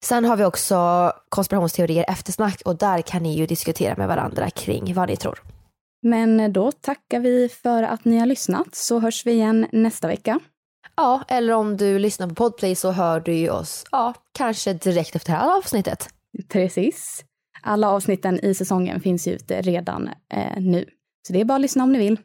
Sen 0.05 0.25
har 0.25 0.37
vi 0.37 0.45
också 0.45 1.12
konspirationsteorier 1.29 2.05
eftersnack 2.09 2.62
och 2.65 2.77
där 2.77 3.03
kan 3.03 3.23
ni 3.23 3.37
ju 3.37 3.47
diskutera 3.47 3.97
med 3.97 4.09
varandra 4.09 4.51
kring 4.51 4.95
vad 4.95 5.09
ni 5.09 5.17
tror. 5.17 5.43
Men 6.03 6.53
då 6.53 6.73
tackar 6.73 7.21
vi 7.21 7.49
för 7.49 7.83
att 7.83 8.05
ni 8.05 8.19
har 8.19 8.27
lyssnat 8.27 8.75
så 8.75 8.99
hörs 8.99 9.27
vi 9.27 9.33
igen 9.33 9.67
nästa 9.73 10.09
vecka. 10.09 10.41
Ja, 11.03 11.25
eller 11.29 11.53
om 11.53 11.77
du 11.77 11.99
lyssnar 11.99 12.29
på 12.29 12.35
Podplay 12.35 12.75
så 12.75 12.91
hör 12.91 13.21
du 13.21 13.35
ju 13.35 13.51
oss, 13.51 13.85
ja, 13.91 14.15
kanske 14.33 14.73
direkt 14.73 15.17
efter 15.17 15.33
det 15.33 15.38
här 15.38 15.57
avsnittet. 15.59 16.09
Precis. 16.49 17.25
Alla 17.62 17.91
avsnitten 17.91 18.45
i 18.45 18.55
säsongen 18.55 19.01
finns 19.01 19.29
ute 19.29 19.62
redan 19.62 20.11
eh, 20.35 20.61
nu. 20.61 20.85
Så 21.27 21.33
det 21.33 21.41
är 21.41 21.45
bara 21.45 21.55
att 21.55 21.61
lyssna 21.61 21.83
om 21.83 21.93
ni 21.93 21.99
vill. 21.99 22.19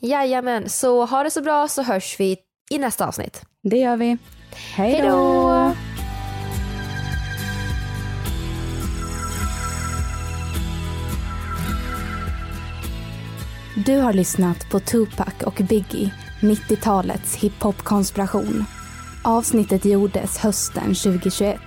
Jajamän, 0.00 0.68
så 0.68 1.04
ha 1.04 1.22
det 1.22 1.30
så 1.30 1.42
bra 1.42 1.68
så 1.68 1.82
hörs 1.82 2.20
vi 2.20 2.36
i 2.70 2.78
nästa 2.78 3.06
avsnitt. 3.06 3.42
Det 3.62 3.78
gör 3.78 3.96
vi. 3.96 4.18
Hej 4.74 5.02
då! 5.02 5.72
Du 13.86 13.98
har 13.98 14.12
lyssnat 14.12 14.70
på 14.70 14.80
Tupac 14.80 15.34
och 15.44 15.60
Biggie 15.68 16.10
90-talets 16.42 17.36
hiphop-konspiration. 17.36 18.64
Avsnittet 19.24 19.84
gjordes 19.84 20.38
hösten 20.38 20.94
2021. 20.94 21.60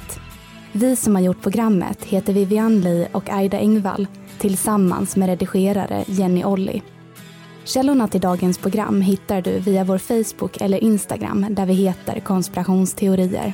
Vi 0.72 0.96
som 0.96 1.16
har 1.16 1.22
gjort 1.22 1.42
programmet 1.42 2.04
heter 2.04 2.34
Vivian 2.34 2.82
Lee 2.82 3.08
och 3.12 3.30
Aida 3.30 3.60
Engvall 3.60 4.08
tillsammans 4.38 5.16
med 5.16 5.30
redigerare 5.30 6.04
Jenny 6.08 6.44
Olli. 6.44 6.82
Källorna 7.64 8.08
till 8.08 8.22
dagens 8.22 8.58
program 8.58 9.02
hittar 9.02 9.42
du 9.42 9.60
via 9.60 9.84
vår 9.84 9.98
Facebook 9.98 10.62
eller 10.62 10.84
Instagram 10.84 11.46
där 11.50 11.66
vi 11.66 11.74
heter 11.74 12.20
konspirationsteorier. 12.20 13.54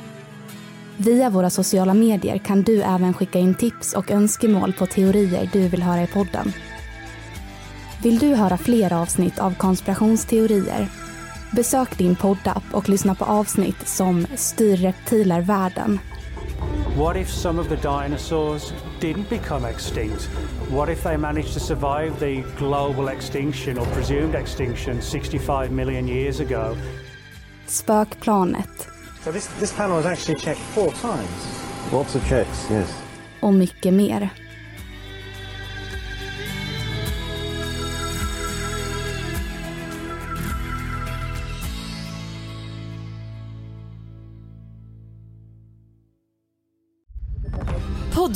Via 0.96 1.30
våra 1.30 1.50
sociala 1.50 1.94
medier 1.94 2.38
kan 2.38 2.62
du 2.62 2.82
även 2.82 3.14
skicka 3.14 3.38
in 3.38 3.54
tips 3.54 3.94
och 3.94 4.10
önskemål 4.10 4.72
på 4.72 4.86
teorier 4.86 5.50
du 5.52 5.68
vill 5.68 5.82
höra 5.82 6.02
i 6.02 6.06
podden. 6.06 6.52
Vill 8.02 8.18
du 8.18 8.34
höra 8.34 8.58
fler 8.58 8.92
avsnitt 8.92 9.38
av 9.38 9.54
konspirationsteorier 9.54 10.88
Besök 11.56 11.98
din 11.98 12.16
poddapp 12.16 12.64
och 12.72 12.88
lyssna 12.88 13.14
på 13.14 13.24
avsnitt 13.24 13.88
som 13.88 14.26
Styr 14.34 14.76
reptiler 14.76 15.40
världen. 15.40 15.98
What 16.96 17.16
if 17.16 17.30
some 17.30 17.60
of 17.60 17.68
the 17.68 17.76
dinosaurs 17.76 18.72
didn't 19.00 19.28
become 19.30 19.70
extinct? 19.70 20.30
What 20.70 20.88
if 20.88 21.02
they 21.02 21.16
managed 21.16 21.54
to 21.54 21.60
survive 21.60 22.12
the 22.18 22.44
global 22.58 23.08
extinction 23.08 23.78
or 23.78 23.84
presumed 23.84 24.34
extinction 24.34 25.02
65 25.02 25.70
million 25.70 26.08
years 26.08 26.40
ago? 26.40 26.76
Spökplanet. 27.66 28.88
So 29.24 29.32
this, 29.32 29.46
this 29.60 29.72
panel 29.76 29.96
was 29.96 30.06
actually 30.06 30.40
checked 30.40 30.60
four 30.60 30.90
times. 30.90 31.62
Lots 31.92 32.16
of 32.16 32.28
checks, 32.28 32.70
yes. 32.70 33.02
Och 33.40 33.54
mycket 33.54 33.94
mer. 33.94 34.30